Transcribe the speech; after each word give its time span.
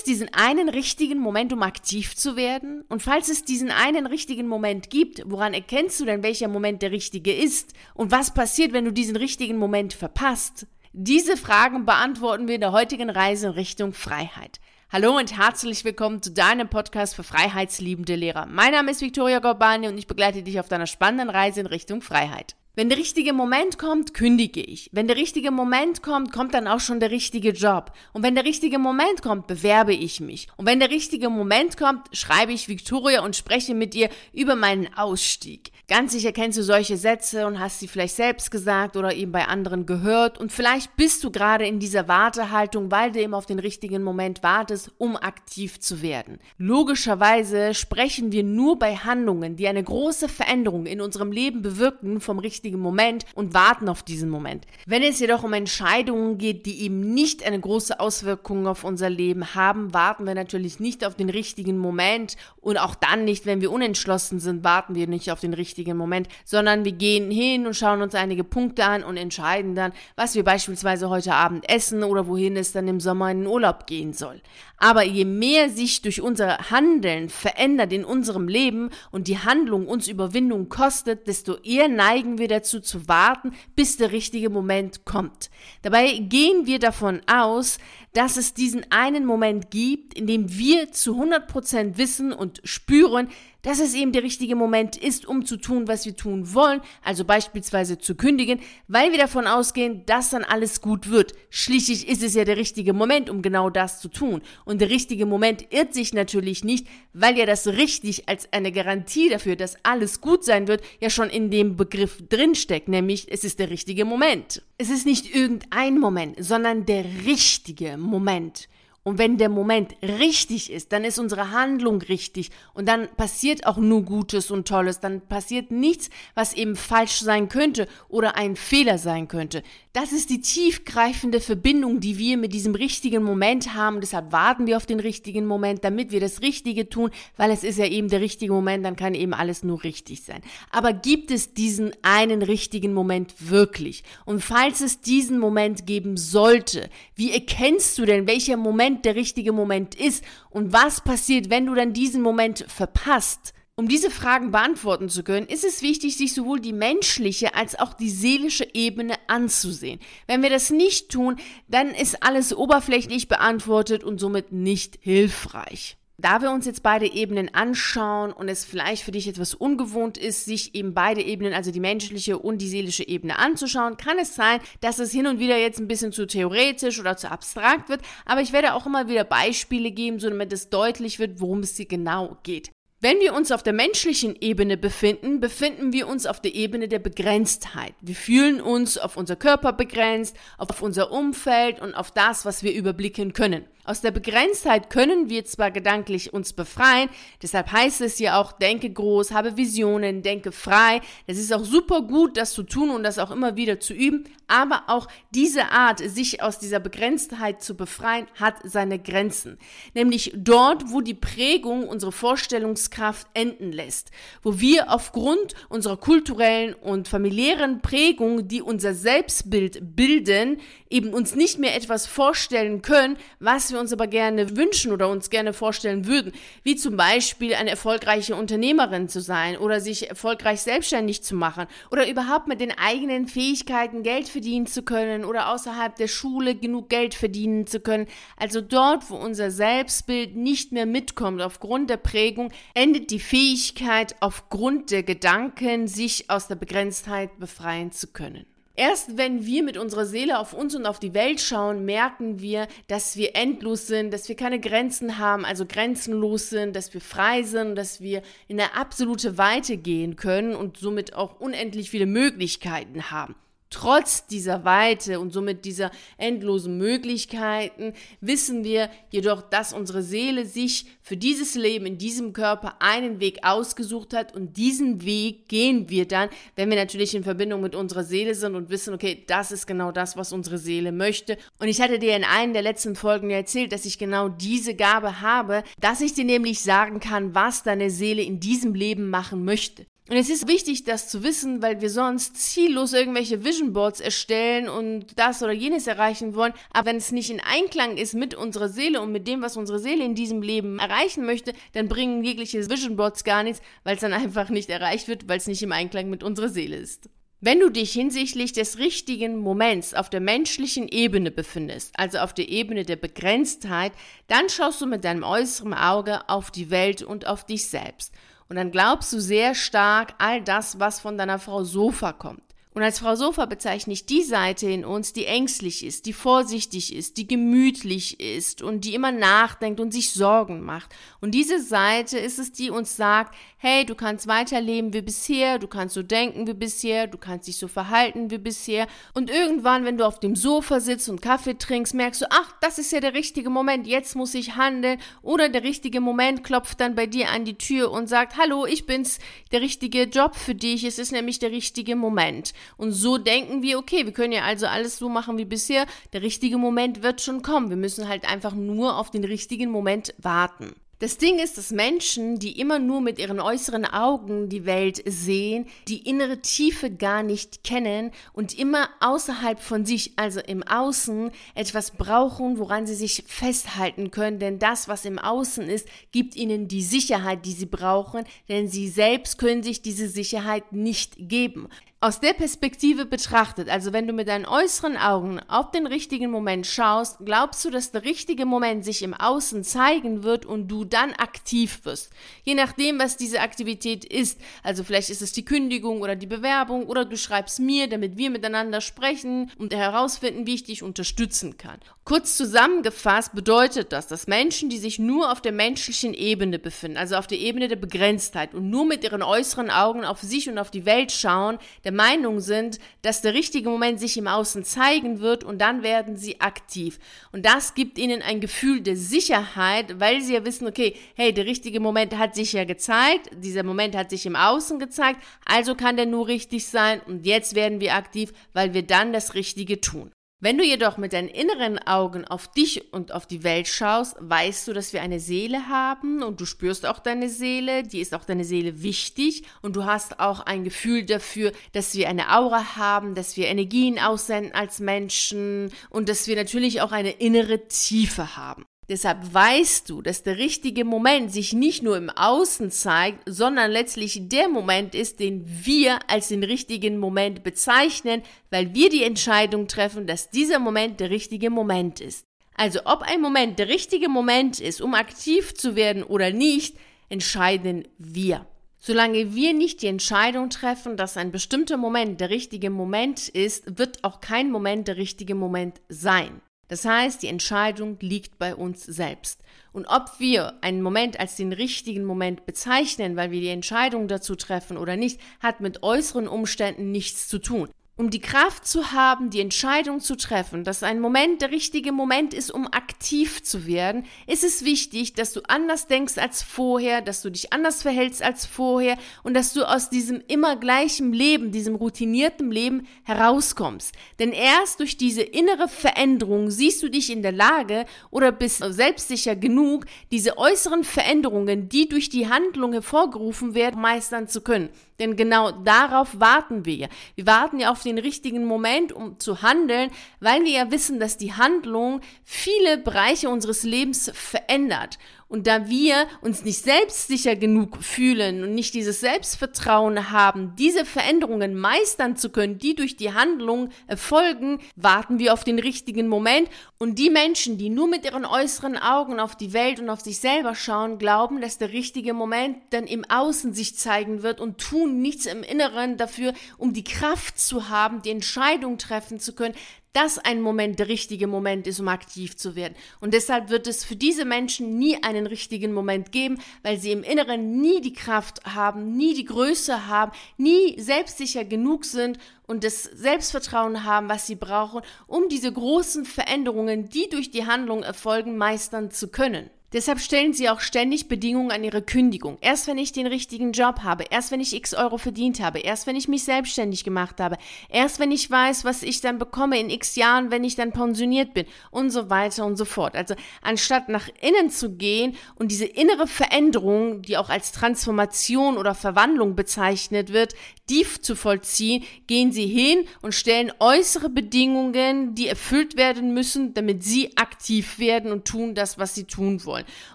es 0.00 0.04
diesen 0.04 0.32
einen 0.32 0.70
richtigen 0.70 1.18
Moment, 1.18 1.52
um 1.52 1.62
aktiv 1.62 2.16
zu 2.16 2.34
werden? 2.34 2.84
Und 2.88 3.02
falls 3.02 3.28
es 3.28 3.44
diesen 3.44 3.70
einen 3.70 4.06
richtigen 4.06 4.48
Moment 4.48 4.88
gibt, 4.88 5.22
woran 5.26 5.52
erkennst 5.52 6.00
du 6.00 6.06
denn, 6.06 6.22
welcher 6.22 6.48
Moment 6.48 6.80
der 6.80 6.90
richtige 6.90 7.34
ist? 7.34 7.74
Und 7.94 8.10
was 8.10 8.32
passiert, 8.32 8.72
wenn 8.72 8.86
du 8.86 8.92
diesen 8.92 9.16
richtigen 9.16 9.58
Moment 9.58 9.92
verpasst? 9.92 10.66
Diese 10.92 11.36
Fragen 11.36 11.84
beantworten 11.84 12.48
wir 12.48 12.54
in 12.54 12.62
der 12.62 12.72
heutigen 12.72 13.10
Reise 13.10 13.48
in 13.48 13.52
Richtung 13.52 13.92
Freiheit. 13.92 14.58
Hallo 14.90 15.16
und 15.16 15.36
herzlich 15.36 15.84
willkommen 15.84 16.22
zu 16.22 16.32
deinem 16.32 16.68
Podcast 16.68 17.14
für 17.14 17.22
freiheitsliebende 17.22 18.16
Lehrer. 18.16 18.46
Mein 18.46 18.72
Name 18.72 18.90
ist 18.90 19.02
Victoria 19.02 19.38
Gorbani 19.38 19.86
und 19.86 19.98
ich 19.98 20.06
begleite 20.06 20.42
dich 20.42 20.58
auf 20.58 20.68
deiner 20.68 20.86
spannenden 20.86 21.30
Reise 21.30 21.60
in 21.60 21.66
Richtung 21.66 22.00
Freiheit. 22.00 22.56
Wenn 22.76 22.88
der 22.88 22.98
richtige 22.98 23.32
Moment 23.32 23.78
kommt, 23.78 24.14
kündige 24.14 24.60
ich. 24.60 24.90
Wenn 24.92 25.08
der 25.08 25.16
richtige 25.16 25.50
Moment 25.50 26.04
kommt, 26.04 26.30
kommt 26.30 26.54
dann 26.54 26.68
auch 26.68 26.78
schon 26.78 27.00
der 27.00 27.10
richtige 27.10 27.50
Job. 27.50 27.90
Und 28.12 28.22
wenn 28.22 28.36
der 28.36 28.44
richtige 28.44 28.78
Moment 28.78 29.22
kommt, 29.22 29.48
bewerbe 29.48 29.92
ich 29.92 30.20
mich. 30.20 30.46
Und 30.56 30.66
wenn 30.66 30.78
der 30.78 30.90
richtige 30.90 31.30
Moment 31.30 31.76
kommt, 31.76 32.06
schreibe 32.12 32.52
ich 32.52 32.68
Victoria 32.68 33.24
und 33.24 33.34
spreche 33.34 33.74
mit 33.74 33.96
ihr 33.96 34.08
über 34.32 34.54
meinen 34.54 34.94
Ausstieg. 34.94 35.72
Ganz 35.88 36.12
sicher 36.12 36.30
kennst 36.30 36.58
du 36.58 36.62
solche 36.62 36.96
Sätze 36.96 37.48
und 37.48 37.58
hast 37.58 37.80
sie 37.80 37.88
vielleicht 37.88 38.14
selbst 38.14 38.52
gesagt 38.52 38.96
oder 38.96 39.12
eben 39.14 39.32
bei 39.32 39.48
anderen 39.48 39.84
gehört. 39.84 40.38
Und 40.38 40.52
vielleicht 40.52 40.94
bist 40.94 41.24
du 41.24 41.32
gerade 41.32 41.66
in 41.66 41.80
dieser 41.80 42.06
Wartehaltung, 42.06 42.92
weil 42.92 43.10
du 43.10 43.20
eben 43.20 43.34
auf 43.34 43.46
den 43.46 43.58
richtigen 43.58 44.04
Moment 44.04 44.44
wartest, 44.44 44.92
um 44.96 45.16
aktiv 45.16 45.80
zu 45.80 46.02
werden. 46.02 46.38
Logischerweise 46.56 47.74
sprechen 47.74 48.30
wir 48.30 48.44
nur 48.44 48.78
bei 48.78 48.94
Handlungen, 48.94 49.56
die 49.56 49.66
eine 49.66 49.82
große 49.82 50.28
Veränderung 50.28 50.86
in 50.86 51.00
unserem 51.00 51.32
Leben 51.32 51.62
bewirken, 51.62 52.20
vom 52.20 52.38
richtigen 52.38 52.59
richtigen 52.60 52.80
Moment 52.80 53.24
und 53.34 53.54
warten 53.54 53.88
auf 53.88 54.02
diesen 54.02 54.28
Moment. 54.28 54.66
Wenn 54.84 55.02
es 55.02 55.18
jedoch 55.18 55.44
um 55.44 55.54
Entscheidungen 55.54 56.36
geht, 56.36 56.66
die 56.66 56.82
eben 56.82 57.14
nicht 57.14 57.42
eine 57.42 57.58
große 57.58 57.98
Auswirkung 57.98 58.66
auf 58.66 58.84
unser 58.84 59.08
Leben 59.08 59.54
haben, 59.54 59.94
warten 59.94 60.26
wir 60.26 60.34
natürlich 60.34 60.78
nicht 60.78 61.06
auf 61.06 61.14
den 61.14 61.30
richtigen 61.30 61.78
Moment 61.78 62.36
und 62.60 62.76
auch 62.76 62.94
dann 62.94 63.24
nicht, 63.24 63.46
wenn 63.46 63.62
wir 63.62 63.72
unentschlossen 63.72 64.40
sind, 64.40 64.62
warten 64.62 64.94
wir 64.94 65.06
nicht 65.06 65.32
auf 65.32 65.40
den 65.40 65.54
richtigen 65.54 65.96
Moment, 65.96 66.28
sondern 66.44 66.84
wir 66.84 66.92
gehen 66.92 67.30
hin 67.30 67.66
und 67.66 67.74
schauen 67.74 68.02
uns 68.02 68.14
einige 68.14 68.44
Punkte 68.44 68.84
an 68.84 69.04
und 69.04 69.16
entscheiden 69.16 69.74
dann, 69.74 69.92
was 70.16 70.34
wir 70.34 70.44
beispielsweise 70.44 71.08
heute 71.08 71.32
Abend 71.32 71.66
essen 71.66 72.04
oder 72.04 72.26
wohin 72.26 72.58
es 72.58 72.72
dann 72.72 72.88
im 72.88 73.00
Sommer 73.00 73.30
in 73.30 73.38
den 73.38 73.46
Urlaub 73.46 73.86
gehen 73.86 74.12
soll. 74.12 74.42
Aber 74.76 75.02
je 75.02 75.24
mehr 75.24 75.68
sich 75.68 76.02
durch 76.02 76.20
unser 76.20 76.70
Handeln 76.70 77.28
verändert 77.28 77.92
in 77.92 78.04
unserem 78.04 78.48
Leben 78.48 78.90
und 79.10 79.28
die 79.28 79.38
Handlung 79.38 79.86
uns 79.86 80.08
Überwindung 80.08 80.70
kostet, 80.70 81.26
desto 81.26 81.56
eher 81.58 81.88
neigen 81.88 82.38
wir 82.38 82.48
dazu 82.50 82.80
zu 82.80 83.08
warten, 83.08 83.52
bis 83.76 83.96
der 83.96 84.12
richtige 84.12 84.50
Moment 84.50 85.04
kommt. 85.04 85.50
Dabei 85.82 86.18
gehen 86.18 86.66
wir 86.66 86.78
davon 86.78 87.20
aus, 87.26 87.78
dass 88.12 88.36
es 88.36 88.54
diesen 88.54 88.84
einen 88.90 89.24
Moment 89.24 89.70
gibt, 89.70 90.14
in 90.14 90.26
dem 90.26 90.56
wir 90.56 90.92
zu 90.92 91.14
100% 91.14 91.96
wissen 91.96 92.32
und 92.32 92.60
spüren, 92.64 93.28
dass 93.62 93.78
es 93.78 93.94
eben 93.94 94.12
der 94.12 94.22
richtige 94.22 94.56
Moment 94.56 94.96
ist, 94.96 95.26
um 95.26 95.44
zu 95.44 95.56
tun, 95.56 95.86
was 95.86 96.06
wir 96.06 96.16
tun 96.16 96.54
wollen, 96.54 96.80
also 97.04 97.24
beispielsweise 97.24 97.98
zu 97.98 98.14
kündigen, 98.14 98.60
weil 98.88 99.10
wir 99.10 99.18
davon 99.18 99.46
ausgehen, 99.46 100.04
dass 100.06 100.30
dann 100.30 100.44
alles 100.44 100.80
gut 100.80 101.10
wird. 101.10 101.32
Schließlich 101.50 102.08
ist 102.08 102.22
es 102.22 102.34
ja 102.34 102.44
der 102.44 102.56
richtige 102.56 102.92
Moment, 102.92 103.28
um 103.28 103.42
genau 103.42 103.70
das 103.70 104.00
zu 104.00 104.08
tun. 104.08 104.40
Und 104.64 104.80
der 104.80 104.90
richtige 104.90 105.26
Moment 105.26 105.66
irrt 105.70 105.94
sich 105.94 106.14
natürlich 106.14 106.64
nicht, 106.64 106.86
weil 107.12 107.36
ja 107.36 107.46
das 107.46 107.66
richtig 107.66 108.28
als 108.28 108.50
eine 108.52 108.72
Garantie 108.72 109.28
dafür, 109.28 109.56
dass 109.56 109.76
alles 109.84 110.20
gut 110.20 110.44
sein 110.44 110.68
wird, 110.68 110.82
ja 111.00 111.10
schon 111.10 111.28
in 111.28 111.50
dem 111.50 111.76
Begriff 111.76 112.22
drinsteckt, 112.28 112.88
nämlich 112.88 113.30
es 113.30 113.44
ist 113.44 113.58
der 113.58 113.70
richtige 113.70 114.04
Moment. 114.04 114.62
Es 114.78 114.88
ist 114.88 115.04
nicht 115.04 115.34
irgendein 115.34 115.98
Moment, 115.98 116.42
sondern 116.42 116.86
der 116.86 117.04
richtige 117.26 117.98
Moment. 118.00 118.68
Und 119.02 119.18
wenn 119.18 119.38
der 119.38 119.48
Moment 119.48 119.94
richtig 120.02 120.70
ist, 120.70 120.92
dann 120.92 121.04
ist 121.04 121.18
unsere 121.18 121.52
Handlung 121.52 122.02
richtig 122.02 122.50
und 122.74 122.86
dann 122.86 123.08
passiert 123.16 123.66
auch 123.66 123.78
nur 123.78 124.02
Gutes 124.02 124.50
und 124.50 124.68
Tolles, 124.68 125.00
dann 125.00 125.22
passiert 125.22 125.70
nichts, 125.70 126.10
was 126.34 126.52
eben 126.52 126.76
falsch 126.76 127.20
sein 127.20 127.48
könnte 127.48 127.88
oder 128.08 128.36
ein 128.36 128.56
Fehler 128.56 128.98
sein 128.98 129.26
könnte. 129.26 129.62
Das 129.92 130.12
ist 130.12 130.30
die 130.30 130.40
tiefgreifende 130.40 131.40
Verbindung, 131.40 131.98
die 131.98 132.16
wir 132.16 132.36
mit 132.36 132.52
diesem 132.52 132.76
richtigen 132.76 133.24
Moment 133.24 133.74
haben. 133.74 134.00
Deshalb 134.00 134.30
warten 134.30 134.68
wir 134.68 134.76
auf 134.76 134.86
den 134.86 135.00
richtigen 135.00 135.46
Moment, 135.46 135.82
damit 135.82 136.12
wir 136.12 136.20
das 136.20 136.42
Richtige 136.42 136.88
tun, 136.88 137.10
weil 137.36 137.50
es 137.50 137.64
ist 137.64 137.76
ja 137.76 137.86
eben 137.86 138.06
der 138.06 138.20
richtige 138.20 138.52
Moment, 138.52 138.84
dann 138.84 138.94
kann 138.94 139.14
eben 139.14 139.34
alles 139.34 139.64
nur 139.64 139.82
richtig 139.82 140.22
sein. 140.22 140.42
Aber 140.70 140.92
gibt 140.92 141.32
es 141.32 141.54
diesen 141.54 141.90
einen 142.02 142.42
richtigen 142.42 142.94
Moment 142.94 143.34
wirklich? 143.50 144.04
Und 144.24 144.44
falls 144.44 144.80
es 144.80 145.00
diesen 145.00 145.40
Moment 145.40 145.86
geben 145.86 146.16
sollte, 146.16 146.88
wie 147.16 147.32
erkennst 147.32 147.98
du 147.98 148.04
denn, 148.04 148.28
welcher 148.28 148.56
Moment 148.56 149.04
der 149.04 149.16
richtige 149.16 149.50
Moment 149.50 149.96
ist 149.96 150.22
und 150.50 150.72
was 150.72 151.00
passiert, 151.00 151.50
wenn 151.50 151.66
du 151.66 151.74
dann 151.74 151.92
diesen 151.92 152.22
Moment 152.22 152.64
verpasst? 152.68 153.54
Um 153.80 153.88
diese 153.88 154.10
Fragen 154.10 154.50
beantworten 154.50 155.08
zu 155.08 155.22
können, 155.22 155.46
ist 155.46 155.64
es 155.64 155.80
wichtig, 155.80 156.14
sich 156.14 156.34
sowohl 156.34 156.60
die 156.60 156.74
menschliche 156.74 157.54
als 157.54 157.78
auch 157.78 157.94
die 157.94 158.10
seelische 158.10 158.68
Ebene 158.74 159.14
anzusehen. 159.26 160.00
Wenn 160.26 160.42
wir 160.42 160.50
das 160.50 160.68
nicht 160.68 161.08
tun, 161.08 161.36
dann 161.66 161.88
ist 161.88 162.22
alles 162.22 162.54
oberflächlich 162.54 163.26
beantwortet 163.26 164.04
und 164.04 164.20
somit 164.20 164.52
nicht 164.52 164.98
hilfreich. 165.00 165.96
Da 166.18 166.42
wir 166.42 166.50
uns 166.50 166.66
jetzt 166.66 166.82
beide 166.82 167.10
Ebenen 167.10 167.54
anschauen 167.54 168.34
und 168.34 168.50
es 168.50 168.66
vielleicht 168.66 169.02
für 169.02 169.12
dich 169.12 169.26
etwas 169.26 169.54
ungewohnt 169.54 170.18
ist, 170.18 170.44
sich 170.44 170.74
eben 170.74 170.92
beide 170.92 171.22
Ebenen, 171.22 171.54
also 171.54 171.70
die 171.70 171.80
menschliche 171.80 172.38
und 172.38 172.58
die 172.58 172.68
seelische 172.68 173.08
Ebene 173.08 173.38
anzuschauen, 173.38 173.96
kann 173.96 174.18
es 174.18 174.34
sein, 174.34 174.60
dass 174.82 174.98
es 174.98 175.10
hin 175.10 175.26
und 175.26 175.38
wieder 175.38 175.56
jetzt 175.56 175.80
ein 175.80 175.88
bisschen 175.88 176.12
zu 176.12 176.26
theoretisch 176.26 177.00
oder 177.00 177.16
zu 177.16 177.30
abstrakt 177.30 177.88
wird, 177.88 178.02
aber 178.26 178.42
ich 178.42 178.52
werde 178.52 178.74
auch 178.74 178.84
immer 178.84 179.08
wieder 179.08 179.24
Beispiele 179.24 179.90
geben, 179.90 180.20
so 180.20 180.28
damit 180.28 180.52
es 180.52 180.68
deutlich 180.68 181.18
wird, 181.18 181.40
worum 181.40 181.60
es 181.60 181.78
hier 181.78 181.86
genau 181.86 182.36
geht. 182.42 182.70
Wenn 183.02 183.18
wir 183.20 183.32
uns 183.32 183.50
auf 183.50 183.62
der 183.62 183.72
menschlichen 183.72 184.36
Ebene 184.42 184.76
befinden, 184.76 185.40
befinden 185.40 185.94
wir 185.94 186.06
uns 186.06 186.26
auf 186.26 186.38
der 186.38 186.54
Ebene 186.54 186.86
der 186.86 186.98
Begrenztheit. 186.98 187.94
Wir 188.02 188.14
fühlen 188.14 188.60
uns 188.60 188.98
auf 188.98 189.16
unser 189.16 189.36
Körper 189.36 189.72
begrenzt, 189.72 190.36
auf 190.58 190.82
unser 190.82 191.10
Umfeld 191.10 191.80
und 191.80 191.94
auf 191.94 192.10
das, 192.10 192.44
was 192.44 192.62
wir 192.62 192.74
überblicken 192.74 193.32
können. 193.32 193.64
Aus 193.84 194.02
der 194.02 194.10
Begrenztheit 194.10 194.90
können 194.90 195.30
wir 195.30 195.46
zwar 195.46 195.70
gedanklich 195.70 196.34
uns 196.34 196.52
befreien, 196.52 197.08
deshalb 197.42 197.72
heißt 197.72 198.02
es 198.02 198.18
ja 198.18 198.38
auch, 198.38 198.52
denke 198.52 198.90
groß, 198.90 199.32
habe 199.32 199.56
Visionen, 199.56 200.22
denke 200.22 200.52
frei. 200.52 201.00
Das 201.26 201.38
ist 201.38 201.52
auch 201.52 201.64
super 201.64 202.02
gut, 202.02 202.36
das 202.36 202.52
zu 202.52 202.62
tun 202.62 202.90
und 202.90 203.02
das 203.02 203.18
auch 203.18 203.30
immer 203.30 203.56
wieder 203.56 203.80
zu 203.80 203.94
üben, 203.94 204.24
aber 204.48 204.82
auch 204.88 205.08
diese 205.30 205.70
Art, 205.70 206.00
sich 206.00 206.42
aus 206.42 206.58
dieser 206.58 206.80
Begrenztheit 206.80 207.62
zu 207.62 207.74
befreien, 207.74 208.26
hat 208.38 208.56
seine 208.64 208.98
Grenzen. 208.98 209.58
Nämlich 209.94 210.32
dort, 210.36 210.92
wo 210.92 211.00
die 211.00 211.14
Prägung 211.14 211.88
unsere 211.88 212.12
Vorstellungskraft 212.12 213.28
enden 213.32 213.72
lässt, 213.72 214.10
wo 214.42 214.60
wir 214.60 214.90
aufgrund 214.92 215.54
unserer 215.68 215.96
kulturellen 215.96 216.74
und 216.74 217.08
familiären 217.08 217.80
Prägung, 217.80 218.46
die 218.48 218.60
unser 218.60 218.92
Selbstbild 218.92 219.96
bilden, 219.96 220.60
eben 220.90 221.14
uns 221.14 221.34
nicht 221.34 221.58
mehr 221.58 221.76
etwas 221.76 222.06
vorstellen 222.06 222.82
können, 222.82 223.16
was 223.38 223.69
wir 223.72 223.80
uns 223.80 223.92
aber 223.92 224.06
gerne 224.06 224.56
wünschen 224.56 224.92
oder 224.92 225.08
uns 225.08 225.30
gerne 225.30 225.52
vorstellen 225.52 226.06
würden, 226.06 226.32
wie 226.62 226.76
zum 226.76 226.96
Beispiel 226.96 227.54
eine 227.54 227.70
erfolgreiche 227.70 228.34
Unternehmerin 228.34 229.08
zu 229.08 229.20
sein 229.20 229.56
oder 229.56 229.80
sich 229.80 230.08
erfolgreich 230.08 230.60
selbstständig 230.60 231.22
zu 231.22 231.34
machen 231.34 231.66
oder 231.90 232.08
überhaupt 232.08 232.46
mit 232.46 232.60
den 232.60 232.76
eigenen 232.76 233.26
Fähigkeiten 233.26 234.02
Geld 234.02 234.28
verdienen 234.28 234.66
zu 234.66 234.82
können 234.82 235.24
oder 235.24 235.52
außerhalb 235.52 235.94
der 235.96 236.08
Schule 236.08 236.54
genug 236.54 236.88
Geld 236.88 237.14
verdienen 237.14 237.66
zu 237.66 237.80
können. 237.80 238.06
Also 238.36 238.60
dort, 238.60 239.10
wo 239.10 239.16
unser 239.16 239.50
Selbstbild 239.50 240.36
nicht 240.36 240.72
mehr 240.72 240.86
mitkommt 240.86 241.42
aufgrund 241.42 241.90
der 241.90 241.96
Prägung, 241.96 242.52
endet 242.74 243.10
die 243.10 243.20
Fähigkeit 243.20 244.16
aufgrund 244.20 244.90
der 244.90 245.02
Gedanken, 245.02 245.88
sich 245.88 246.30
aus 246.30 246.48
der 246.48 246.56
Begrenztheit 246.56 247.38
befreien 247.38 247.92
zu 247.92 248.08
können. 248.08 248.46
Erst 248.80 249.18
wenn 249.18 249.44
wir 249.44 249.62
mit 249.62 249.76
unserer 249.76 250.06
Seele 250.06 250.38
auf 250.38 250.54
uns 250.54 250.74
und 250.74 250.86
auf 250.86 250.98
die 250.98 251.12
Welt 251.12 251.38
schauen, 251.42 251.84
merken 251.84 252.40
wir, 252.40 252.66
dass 252.86 253.14
wir 253.14 253.36
endlos 253.36 253.86
sind, 253.86 254.10
dass 254.10 254.26
wir 254.30 254.36
keine 254.36 254.58
Grenzen 254.58 255.18
haben, 255.18 255.44
also 255.44 255.66
grenzenlos 255.66 256.48
sind, 256.48 256.74
dass 256.74 256.94
wir 256.94 257.02
frei 257.02 257.42
sind, 257.42 257.76
dass 257.76 258.00
wir 258.00 258.22
in 258.48 258.58
eine 258.58 258.74
absolute 258.74 259.36
Weite 259.36 259.76
gehen 259.76 260.16
können 260.16 260.54
und 260.54 260.78
somit 260.78 261.12
auch 261.12 261.40
unendlich 261.40 261.90
viele 261.90 262.06
Möglichkeiten 262.06 263.10
haben. 263.10 263.34
Trotz 263.72 264.26
dieser 264.26 264.64
Weite 264.64 265.20
und 265.20 265.32
somit 265.32 265.64
dieser 265.64 265.92
endlosen 266.18 266.76
Möglichkeiten 266.76 267.94
wissen 268.20 268.64
wir 268.64 268.90
jedoch, 269.10 269.42
dass 269.42 269.72
unsere 269.72 270.02
Seele 270.02 270.44
sich 270.44 270.86
für 271.02 271.16
dieses 271.16 271.54
Leben 271.54 271.86
in 271.86 271.96
diesem 271.96 272.32
Körper 272.32 272.74
einen 272.80 273.20
Weg 273.20 273.44
ausgesucht 273.44 274.12
hat 274.12 274.34
und 274.34 274.56
diesen 274.56 275.04
Weg 275.04 275.48
gehen 275.48 275.88
wir 275.88 276.08
dann, 276.08 276.30
wenn 276.56 276.68
wir 276.68 276.76
natürlich 276.76 277.14
in 277.14 277.22
Verbindung 277.22 277.60
mit 277.60 277.76
unserer 277.76 278.02
Seele 278.02 278.34
sind 278.34 278.56
und 278.56 278.70
wissen, 278.70 278.92
okay, 278.92 279.22
das 279.28 279.52
ist 279.52 279.68
genau 279.68 279.92
das, 279.92 280.16
was 280.16 280.32
unsere 280.32 280.58
Seele 280.58 280.90
möchte. 280.90 281.38
Und 281.60 281.68
ich 281.68 281.80
hatte 281.80 282.00
dir 282.00 282.16
in 282.16 282.24
einer 282.24 282.54
der 282.54 282.62
letzten 282.62 282.96
Folgen 282.96 283.30
erzählt, 283.30 283.70
dass 283.70 283.84
ich 283.84 283.98
genau 283.98 284.28
diese 284.28 284.74
Gabe 284.74 285.20
habe, 285.20 285.62
dass 285.80 286.00
ich 286.00 286.12
dir 286.12 286.24
nämlich 286.24 286.60
sagen 286.60 286.98
kann, 286.98 287.36
was 287.36 287.62
deine 287.62 287.90
Seele 287.90 288.22
in 288.22 288.40
diesem 288.40 288.74
Leben 288.74 289.10
machen 289.10 289.44
möchte. 289.44 289.86
Und 290.10 290.16
es 290.16 290.28
ist 290.28 290.48
wichtig, 290.48 290.82
das 290.82 291.08
zu 291.08 291.22
wissen, 291.22 291.62
weil 291.62 291.80
wir 291.80 291.88
sonst 291.88 292.34
ziellos 292.34 292.94
irgendwelche 292.94 293.44
Vision 293.44 293.72
Boards 293.72 294.00
erstellen 294.00 294.68
und 294.68 295.16
das 295.16 295.40
oder 295.40 295.52
jenes 295.52 295.86
erreichen 295.86 296.34
wollen. 296.34 296.52
Aber 296.72 296.86
wenn 296.86 296.96
es 296.96 297.12
nicht 297.12 297.30
in 297.30 297.38
Einklang 297.38 297.96
ist 297.96 298.14
mit 298.14 298.34
unserer 298.34 298.68
Seele 298.68 299.00
und 299.00 299.12
mit 299.12 299.28
dem, 299.28 299.40
was 299.40 299.56
unsere 299.56 299.78
Seele 299.78 300.04
in 300.04 300.16
diesem 300.16 300.42
Leben 300.42 300.80
erreichen 300.80 301.24
möchte, 301.24 301.52
dann 301.74 301.86
bringen 301.86 302.24
jegliche 302.24 302.68
Vision 302.68 302.96
Boards 302.96 303.22
gar 303.22 303.44
nichts, 303.44 303.62
weil 303.84 303.94
es 303.94 304.00
dann 304.00 304.12
einfach 304.12 304.48
nicht 304.48 304.68
erreicht 304.68 305.06
wird, 305.06 305.28
weil 305.28 305.38
es 305.38 305.46
nicht 305.46 305.62
im 305.62 305.70
Einklang 305.70 306.10
mit 306.10 306.24
unserer 306.24 306.48
Seele 306.48 306.74
ist. 306.74 307.08
Wenn 307.40 307.60
du 307.60 307.70
dich 307.70 307.92
hinsichtlich 307.92 308.52
des 308.52 308.78
richtigen 308.78 309.38
Moments 309.38 309.94
auf 309.94 310.10
der 310.10 310.20
menschlichen 310.20 310.88
Ebene 310.88 311.30
befindest, 311.30 311.96
also 311.96 312.18
auf 312.18 312.34
der 312.34 312.48
Ebene 312.48 312.82
der 312.82 312.96
Begrenztheit, 312.96 313.92
dann 314.26 314.48
schaust 314.48 314.80
du 314.80 314.86
mit 314.86 315.04
deinem 315.04 315.22
äußeren 315.22 315.72
Auge 315.72 316.28
auf 316.28 316.50
die 316.50 316.70
Welt 316.70 317.04
und 317.04 317.28
auf 317.28 317.46
dich 317.46 317.68
selbst. 317.68 318.12
Und 318.50 318.56
dann 318.56 318.72
glaubst 318.72 319.12
du 319.12 319.20
sehr 319.20 319.54
stark 319.54 320.14
all 320.18 320.42
das, 320.42 320.80
was 320.80 320.98
von 320.98 321.16
deiner 321.16 321.38
Frau 321.38 321.62
Sofa 321.62 322.12
kommt. 322.12 322.49
Und 322.72 322.84
als 322.84 323.00
Frau 323.00 323.16
Sofa 323.16 323.46
bezeichne 323.46 323.92
ich 323.92 324.06
die 324.06 324.22
Seite 324.22 324.70
in 324.70 324.84
uns, 324.84 325.12
die 325.12 325.26
ängstlich 325.26 325.84
ist, 325.84 326.06
die 326.06 326.12
vorsichtig 326.12 326.94
ist, 326.94 327.16
die 327.16 327.26
gemütlich 327.26 328.20
ist 328.20 328.62
und 328.62 328.84
die 328.84 328.94
immer 328.94 329.10
nachdenkt 329.10 329.80
und 329.80 329.92
sich 329.92 330.12
Sorgen 330.12 330.60
macht. 330.60 330.94
Und 331.20 331.32
diese 331.32 331.60
Seite 331.60 332.16
ist 332.18 332.38
es, 332.38 332.52
die 332.52 332.70
uns 332.70 332.94
sagt, 332.94 333.34
hey, 333.56 333.84
du 333.84 333.96
kannst 333.96 334.28
weiterleben 334.28 334.92
wie 334.92 335.02
bisher, 335.02 335.58
du 335.58 335.66
kannst 335.66 335.94
so 335.94 336.04
denken 336.04 336.46
wie 336.46 336.54
bisher, 336.54 337.08
du 337.08 337.18
kannst 337.18 337.48
dich 337.48 337.56
so 337.56 337.66
verhalten 337.66 338.30
wie 338.30 338.38
bisher. 338.38 338.86
Und 339.14 339.30
irgendwann, 339.30 339.84
wenn 339.84 339.98
du 339.98 340.06
auf 340.06 340.20
dem 340.20 340.36
Sofa 340.36 340.78
sitzt 340.78 341.08
und 341.08 341.20
Kaffee 341.20 341.58
trinkst, 341.58 341.92
merkst 341.92 342.22
du, 342.22 342.26
ach, 342.30 342.54
das 342.60 342.78
ist 342.78 342.92
ja 342.92 343.00
der 343.00 343.14
richtige 343.14 343.50
Moment, 343.50 343.88
jetzt 343.88 344.14
muss 344.14 344.32
ich 344.32 344.54
handeln. 344.54 345.00
Oder 345.22 345.48
der 345.48 345.64
richtige 345.64 346.00
Moment 346.00 346.44
klopft 346.44 346.80
dann 346.80 346.94
bei 346.94 347.08
dir 347.08 347.30
an 347.30 347.44
die 347.44 347.58
Tür 347.58 347.90
und 347.90 348.08
sagt, 348.08 348.36
hallo, 348.36 348.64
ich 348.64 348.86
bin's, 348.86 349.18
der 349.50 349.60
richtige 349.60 350.04
Job 350.04 350.36
für 350.36 350.54
dich, 350.54 350.84
es 350.84 351.00
ist 351.00 351.10
nämlich 351.10 351.40
der 351.40 351.50
richtige 351.50 351.96
Moment. 351.96 352.54
Und 352.76 352.92
so 352.92 353.18
denken 353.18 353.62
wir, 353.62 353.78
okay, 353.78 354.04
wir 354.04 354.12
können 354.12 354.32
ja 354.32 354.42
also 354.42 354.66
alles 354.66 354.98
so 354.98 355.08
machen 355.08 355.38
wie 355.38 355.44
bisher. 355.44 355.86
Der 356.12 356.22
richtige 356.22 356.58
Moment 356.58 357.02
wird 357.02 357.20
schon 357.20 357.42
kommen. 357.42 357.70
Wir 357.70 357.76
müssen 357.76 358.08
halt 358.08 358.28
einfach 358.28 358.54
nur 358.54 358.98
auf 358.98 359.10
den 359.10 359.24
richtigen 359.24 359.70
Moment 359.70 360.14
warten. 360.18 360.74
Das 361.00 361.16
Ding 361.16 361.38
ist, 361.38 361.56
dass 361.56 361.70
Menschen, 361.70 362.38
die 362.38 362.60
immer 362.60 362.78
nur 362.78 363.00
mit 363.00 363.18
ihren 363.18 363.40
äußeren 363.40 363.86
Augen 363.86 364.50
die 364.50 364.66
Welt 364.66 365.02
sehen, 365.06 365.64
die 365.88 366.06
innere 366.06 366.42
Tiefe 366.42 366.90
gar 366.90 367.22
nicht 367.22 367.64
kennen 367.64 368.10
und 368.34 368.58
immer 368.58 368.90
außerhalb 369.00 369.60
von 369.60 369.86
sich, 369.86 370.12
also 370.16 370.40
im 370.40 370.62
Außen, 370.62 371.30
etwas 371.54 371.92
brauchen, 371.92 372.58
woran 372.58 372.86
sie 372.86 372.94
sich 372.94 373.24
festhalten 373.26 374.10
können. 374.10 374.38
Denn 374.38 374.58
das, 374.58 374.88
was 374.88 375.06
im 375.06 375.18
Außen 375.18 375.70
ist, 375.70 375.88
gibt 376.12 376.36
ihnen 376.36 376.68
die 376.68 376.82
Sicherheit, 376.82 377.46
die 377.46 377.52
sie 377.52 377.64
brauchen, 377.64 378.24
denn 378.50 378.68
sie 378.68 378.86
selbst 378.86 379.38
können 379.38 379.62
sich 379.62 379.80
diese 379.80 380.06
Sicherheit 380.06 380.70
nicht 380.72 381.14
geben. 381.16 381.68
Aus 382.02 382.18
der 382.18 382.32
Perspektive 382.32 383.04
betrachtet, 383.04 383.68
also 383.68 383.92
wenn 383.92 384.06
du 384.06 384.14
mit 384.14 384.26
deinen 384.26 384.46
äußeren 384.46 384.96
Augen 384.96 385.38
auf 385.48 385.70
den 385.70 385.86
richtigen 385.86 386.30
Moment 386.30 386.66
schaust, 386.66 387.18
glaubst 387.26 387.62
du, 387.62 387.68
dass 387.68 387.92
der 387.92 388.04
richtige 388.04 388.46
Moment 388.46 388.86
sich 388.86 389.02
im 389.02 389.12
Außen 389.12 389.64
zeigen 389.64 390.22
wird 390.22 390.46
und 390.46 390.68
du 390.68 390.86
dann 390.86 391.12
aktiv 391.12 391.84
wirst. 391.84 392.10
Je 392.42 392.54
nachdem, 392.54 392.98
was 392.98 393.18
diese 393.18 393.40
Aktivität 393.40 394.06
ist. 394.06 394.40
Also 394.62 394.82
vielleicht 394.82 395.10
ist 395.10 395.20
es 395.20 395.32
die 395.32 395.44
Kündigung 395.44 396.00
oder 396.00 396.16
die 396.16 396.26
Bewerbung 396.26 396.86
oder 396.86 397.04
du 397.04 397.18
schreibst 397.18 397.60
mir, 397.60 397.86
damit 397.86 398.16
wir 398.16 398.30
miteinander 398.30 398.80
sprechen 398.80 399.52
und 399.58 399.74
herausfinden, 399.74 400.46
wie 400.46 400.54
ich 400.54 400.64
dich 400.64 400.82
unterstützen 400.82 401.58
kann. 401.58 401.80
Kurz 402.04 402.34
zusammengefasst 402.38 403.34
bedeutet 403.34 403.92
das, 403.92 404.06
dass 404.06 404.26
Menschen, 404.26 404.70
die 404.70 404.78
sich 404.78 404.98
nur 404.98 405.30
auf 405.30 405.42
der 405.42 405.52
menschlichen 405.52 406.14
Ebene 406.14 406.58
befinden, 406.58 406.96
also 406.96 407.16
auf 407.16 407.26
der 407.26 407.38
Ebene 407.38 407.68
der 407.68 407.76
Begrenztheit 407.76 408.54
und 408.54 408.70
nur 408.70 408.86
mit 408.86 409.04
ihren 409.04 409.22
äußeren 409.22 409.70
Augen 409.70 410.06
auf 410.06 410.20
sich 410.22 410.48
und 410.48 410.58
auf 410.58 410.70
die 410.70 410.86
Welt 410.86 411.12
schauen, 411.12 411.58
der 411.84 411.89
Meinung 411.92 412.40
sind, 412.40 412.78
dass 413.02 413.22
der 413.22 413.34
richtige 413.34 413.68
Moment 413.68 414.00
sich 414.00 414.16
im 414.16 414.26
Außen 414.26 414.64
zeigen 414.64 415.20
wird 415.20 415.44
und 415.44 415.58
dann 415.58 415.82
werden 415.82 416.16
sie 416.16 416.40
aktiv. 416.40 416.98
Und 417.32 417.46
das 417.46 417.74
gibt 417.74 417.98
ihnen 417.98 418.22
ein 418.22 418.40
Gefühl 418.40 418.80
der 418.80 418.96
Sicherheit, 418.96 420.00
weil 420.00 420.20
sie 420.20 420.34
ja 420.34 420.44
wissen, 420.44 420.66
okay, 420.66 420.94
hey, 421.14 421.32
der 421.32 421.46
richtige 421.46 421.80
Moment 421.80 422.16
hat 422.16 422.34
sich 422.34 422.52
ja 422.52 422.64
gezeigt, 422.64 423.30
dieser 423.36 423.62
Moment 423.62 423.96
hat 423.96 424.10
sich 424.10 424.26
im 424.26 424.36
Außen 424.36 424.78
gezeigt, 424.78 425.20
also 425.44 425.74
kann 425.74 425.96
der 425.96 426.06
nur 426.06 426.26
richtig 426.26 426.66
sein 426.66 427.00
und 427.06 427.26
jetzt 427.26 427.54
werden 427.54 427.80
wir 427.80 427.94
aktiv, 427.94 428.32
weil 428.52 428.74
wir 428.74 428.82
dann 428.82 429.12
das 429.12 429.34
Richtige 429.34 429.80
tun. 429.80 430.10
Wenn 430.42 430.56
du 430.56 430.64
jedoch 430.64 430.96
mit 430.96 431.12
deinen 431.12 431.28
inneren 431.28 431.78
Augen 431.78 432.24
auf 432.24 432.50
dich 432.50 432.94
und 432.94 433.12
auf 433.12 433.26
die 433.26 433.44
Welt 433.44 433.68
schaust, 433.68 434.16
weißt 434.20 434.66
du, 434.66 434.72
dass 434.72 434.94
wir 434.94 435.02
eine 435.02 435.20
Seele 435.20 435.68
haben 435.68 436.22
und 436.22 436.40
du 436.40 436.46
spürst 436.46 436.86
auch 436.86 436.98
deine 436.98 437.28
Seele, 437.28 437.82
die 437.82 438.00
ist 438.00 438.14
auch 438.14 438.24
deine 438.24 438.44
Seele 438.44 438.82
wichtig 438.82 439.42
und 439.60 439.76
du 439.76 439.84
hast 439.84 440.18
auch 440.18 440.40
ein 440.40 440.64
Gefühl 440.64 441.04
dafür, 441.04 441.52
dass 441.72 441.94
wir 441.94 442.08
eine 442.08 442.34
Aura 442.34 442.76
haben, 442.76 443.14
dass 443.14 443.36
wir 443.36 443.48
Energien 443.48 443.98
aussenden 443.98 444.54
als 444.54 444.80
Menschen 444.80 445.72
und 445.90 446.08
dass 446.08 446.26
wir 446.26 446.36
natürlich 446.36 446.80
auch 446.80 446.92
eine 446.92 447.10
innere 447.10 447.68
Tiefe 447.68 448.38
haben. 448.38 448.64
Deshalb 448.90 449.32
weißt 449.32 449.88
du, 449.88 450.02
dass 450.02 450.24
der 450.24 450.38
richtige 450.38 450.84
Moment 450.84 451.30
sich 451.32 451.52
nicht 451.52 451.84
nur 451.84 451.96
im 451.96 452.10
Außen 452.10 452.72
zeigt, 452.72 453.22
sondern 453.24 453.70
letztlich 453.70 454.28
der 454.28 454.48
Moment 454.48 454.96
ist, 454.96 455.20
den 455.20 455.44
wir 455.46 456.00
als 456.10 456.26
den 456.26 456.42
richtigen 456.42 456.98
Moment 456.98 457.44
bezeichnen, 457.44 458.22
weil 458.50 458.74
wir 458.74 458.90
die 458.90 459.04
Entscheidung 459.04 459.68
treffen, 459.68 460.08
dass 460.08 460.30
dieser 460.30 460.58
Moment 460.58 460.98
der 460.98 461.10
richtige 461.10 461.50
Moment 461.50 462.00
ist. 462.00 462.26
Also 462.56 462.80
ob 462.84 463.02
ein 463.02 463.20
Moment 463.20 463.60
der 463.60 463.68
richtige 463.68 464.08
Moment 464.08 464.58
ist, 464.58 464.80
um 464.80 464.94
aktiv 464.94 465.54
zu 465.54 465.76
werden 465.76 466.02
oder 466.02 466.32
nicht, 466.32 466.76
entscheiden 467.08 467.86
wir. 467.96 468.44
Solange 468.76 469.36
wir 469.36 469.52
nicht 469.52 469.82
die 469.82 469.86
Entscheidung 469.86 470.50
treffen, 470.50 470.96
dass 470.96 471.16
ein 471.16 471.30
bestimmter 471.30 471.76
Moment 471.76 472.20
der 472.20 472.30
richtige 472.30 472.70
Moment 472.70 473.28
ist, 473.28 473.78
wird 473.78 474.02
auch 474.02 474.20
kein 474.20 474.50
Moment 474.50 474.88
der 474.88 474.96
richtige 474.96 475.36
Moment 475.36 475.80
sein. 475.88 476.40
Das 476.70 476.84
heißt, 476.84 477.22
die 477.22 477.26
Entscheidung 477.26 477.98
liegt 478.00 478.38
bei 478.38 478.54
uns 478.54 478.84
selbst. 478.84 479.42
Und 479.72 479.86
ob 479.86 480.04
wir 480.18 480.54
einen 480.62 480.82
Moment 480.82 481.18
als 481.18 481.34
den 481.34 481.52
richtigen 481.52 482.04
Moment 482.04 482.46
bezeichnen, 482.46 483.16
weil 483.16 483.32
wir 483.32 483.40
die 483.40 483.48
Entscheidung 483.48 484.06
dazu 484.06 484.36
treffen 484.36 484.76
oder 484.76 484.96
nicht, 484.96 485.20
hat 485.40 485.60
mit 485.60 485.82
äußeren 485.82 486.28
Umständen 486.28 486.92
nichts 486.92 487.26
zu 487.26 487.40
tun 487.40 487.68
um 488.00 488.08
die 488.08 488.20
Kraft 488.20 488.66
zu 488.66 488.92
haben, 488.92 489.28
die 489.28 489.42
Entscheidung 489.42 490.00
zu 490.00 490.16
treffen, 490.16 490.64
dass 490.64 490.82
ein 490.82 491.00
Moment 491.00 491.42
der 491.42 491.50
richtige 491.50 491.92
Moment 491.92 492.32
ist, 492.32 492.50
um 492.50 492.66
aktiv 492.66 493.42
zu 493.42 493.66
werden, 493.66 494.06
ist 494.26 494.42
es 494.42 494.64
wichtig, 494.64 495.12
dass 495.12 495.34
du 495.34 495.42
anders 495.48 495.86
denkst 495.86 496.16
als 496.16 496.42
vorher, 496.42 497.02
dass 497.02 497.20
du 497.20 497.28
dich 497.28 497.52
anders 497.52 497.82
verhältst 497.82 498.22
als 498.22 498.46
vorher 498.46 498.96
und 499.22 499.34
dass 499.34 499.52
du 499.52 499.68
aus 499.68 499.90
diesem 499.90 500.22
immer 500.28 500.56
gleichen 500.56 501.12
Leben, 501.12 501.52
diesem 501.52 501.74
routinierten 501.74 502.50
Leben 502.50 502.86
herauskommst. 503.04 503.94
Denn 504.18 504.32
erst 504.32 504.80
durch 504.80 504.96
diese 504.96 505.20
innere 505.20 505.68
Veränderung 505.68 506.50
siehst 506.50 506.82
du 506.82 506.88
dich 506.88 507.10
in 507.10 507.20
der 507.20 507.32
Lage 507.32 507.84
oder 508.10 508.32
bist 508.32 508.64
selbstsicher 508.66 509.36
genug, 509.36 509.84
diese 510.10 510.38
äußeren 510.38 510.84
Veränderungen, 510.84 511.68
die 511.68 511.86
durch 511.86 512.08
die 512.08 512.30
Handlung 512.30 512.72
hervorgerufen 512.72 513.54
werden, 513.54 513.78
meistern 513.78 514.26
zu 514.26 514.40
können. 514.40 514.70
Denn 515.00 515.16
genau 515.16 515.50
darauf 515.50 516.20
warten 516.20 516.64
wir. 516.64 516.88
Wir 517.16 517.26
warten 517.26 517.58
ja 517.58 517.72
auf 517.72 517.82
den 517.82 517.98
richtigen 517.98 518.44
Moment, 518.44 518.92
um 518.92 519.18
zu 519.18 519.42
handeln, 519.42 519.90
weil 520.20 520.44
wir 520.44 520.52
ja 520.52 520.70
wissen, 520.70 521.00
dass 521.00 521.16
die 521.16 521.32
Handlung 521.32 522.00
viele 522.22 522.78
Bereiche 522.78 523.30
unseres 523.30 523.64
Lebens 523.64 524.12
verändert. 524.14 524.98
Und 525.30 525.46
da 525.46 525.68
wir 525.68 526.08
uns 526.22 526.42
nicht 526.42 526.64
selbstsicher 526.64 527.36
genug 527.36 527.84
fühlen 527.84 528.42
und 528.42 528.52
nicht 528.52 528.74
dieses 528.74 528.98
Selbstvertrauen 528.98 530.10
haben, 530.10 530.56
diese 530.58 530.84
Veränderungen 530.84 531.54
meistern 531.54 532.16
zu 532.16 532.30
können, 532.30 532.58
die 532.58 532.74
durch 532.74 532.96
die 532.96 533.14
Handlung 533.14 533.68
erfolgen, 533.86 534.58
warten 534.74 535.20
wir 535.20 535.32
auf 535.32 535.44
den 535.44 535.60
richtigen 535.60 536.08
Moment. 536.08 536.48
Und 536.78 536.98
die 536.98 537.10
Menschen, 537.10 537.58
die 537.58 537.68
nur 537.68 537.86
mit 537.86 538.04
ihren 538.04 538.24
äußeren 538.24 538.76
Augen 538.76 539.20
auf 539.20 539.36
die 539.36 539.52
Welt 539.52 539.78
und 539.78 539.88
auf 539.88 540.00
sich 540.00 540.18
selber 540.18 540.56
schauen, 540.56 540.98
glauben, 540.98 541.40
dass 541.40 541.58
der 541.58 541.72
richtige 541.72 542.12
Moment 542.12 542.56
dann 542.70 542.88
im 542.88 543.04
Außen 543.08 543.54
sich 543.54 543.76
zeigen 543.76 544.24
wird 544.24 544.40
und 544.40 544.58
tun 544.58 545.00
nichts 545.00 545.26
im 545.26 545.44
Inneren 545.44 545.96
dafür, 545.96 546.34
um 546.58 546.72
die 546.72 546.82
Kraft 546.82 547.38
zu 547.38 547.68
haben, 547.68 548.02
die 548.02 548.10
Entscheidung 548.10 548.78
treffen 548.78 549.20
zu 549.20 549.36
können, 549.36 549.54
dass 549.92 550.18
ein 550.18 550.40
Moment 550.40 550.78
der 550.78 550.88
richtige 550.88 551.26
Moment 551.26 551.66
ist, 551.66 551.80
um 551.80 551.88
aktiv 551.88 552.36
zu 552.36 552.54
werden. 552.54 552.74
Und 553.00 553.12
deshalb 553.14 553.50
wird 553.50 553.66
es 553.66 553.84
für 553.84 553.96
diese 553.96 554.24
Menschen 554.24 554.78
nie 554.78 555.02
einen 555.02 555.26
richtigen 555.26 555.72
Moment 555.72 556.12
geben, 556.12 556.38
weil 556.62 556.78
sie 556.78 556.92
im 556.92 557.02
Inneren 557.02 557.60
nie 557.60 557.80
die 557.80 557.92
Kraft 557.92 558.44
haben, 558.44 558.96
nie 558.96 559.14
die 559.14 559.24
Größe 559.24 559.88
haben, 559.88 560.12
nie 560.36 560.80
selbstsicher 560.80 561.44
genug 561.44 561.84
sind 561.84 562.18
und 562.46 562.64
das 562.64 562.84
Selbstvertrauen 562.84 563.84
haben, 563.84 564.08
was 564.08 564.26
sie 564.26 564.36
brauchen, 564.36 564.82
um 565.06 565.28
diese 565.28 565.52
großen 565.52 566.04
Veränderungen, 566.04 566.88
die 566.88 567.08
durch 567.08 567.30
die 567.30 567.46
Handlung 567.46 567.82
erfolgen, 567.82 568.36
meistern 568.36 568.90
zu 568.90 569.08
können. 569.08 569.50
Deshalb 569.72 570.00
stellen 570.00 570.32
sie 570.32 570.48
auch 570.48 570.58
ständig 570.58 571.06
Bedingungen 571.06 571.52
an 571.52 571.62
ihre 571.62 571.80
Kündigung. 571.80 572.38
Erst 572.40 572.66
wenn 572.66 572.76
ich 572.76 572.90
den 572.90 573.06
richtigen 573.06 573.52
Job 573.52 573.80
habe, 573.84 574.04
erst 574.10 574.32
wenn 574.32 574.40
ich 574.40 574.52
x 574.52 574.74
Euro 574.74 574.98
verdient 574.98 575.40
habe, 575.40 575.60
erst 575.60 575.86
wenn 575.86 575.94
ich 575.94 576.08
mich 576.08 576.24
selbstständig 576.24 576.82
gemacht 576.82 577.20
habe, 577.20 577.36
erst 577.68 578.00
wenn 578.00 578.10
ich 578.10 578.28
weiß, 578.28 578.64
was 578.64 578.82
ich 578.82 579.00
dann 579.00 579.18
bekomme 579.18 579.60
in 579.60 579.70
x 579.70 579.94
Jahren, 579.94 580.32
wenn 580.32 580.42
ich 580.42 580.56
dann 580.56 580.72
pensioniert 580.72 581.34
bin 581.34 581.46
und 581.70 581.90
so 581.90 582.10
weiter 582.10 582.46
und 582.46 582.56
so 582.56 582.64
fort. 582.64 582.96
Also 582.96 583.14
anstatt 583.42 583.88
nach 583.88 584.08
innen 584.20 584.50
zu 584.50 584.70
gehen 584.76 585.14
und 585.36 585.52
diese 585.52 585.66
innere 585.66 586.08
Veränderung, 586.08 587.02
die 587.02 587.16
auch 587.16 587.28
als 587.28 587.52
Transformation 587.52 588.58
oder 588.58 588.74
Verwandlung 588.74 589.36
bezeichnet 589.36 590.12
wird, 590.12 590.34
die 590.68 590.84
zu 591.00 591.14
vollziehen, 591.14 591.84
gehen 592.06 592.32
sie 592.32 592.46
hin 592.46 592.86
und 593.02 593.14
stellen 593.14 593.52
äußere 593.58 594.08
Bedingungen, 594.08 595.14
die 595.14 595.28
erfüllt 595.28 595.76
werden 595.76 596.14
müssen, 596.14 596.54
damit 596.54 596.82
sie 596.82 597.16
aktiv 597.16 597.78
werden 597.78 598.12
und 598.12 598.24
tun 598.24 598.54
das, 598.54 598.78
was 598.78 598.94
sie 598.94 599.04
tun 599.04 599.44
wollen. 599.44 599.59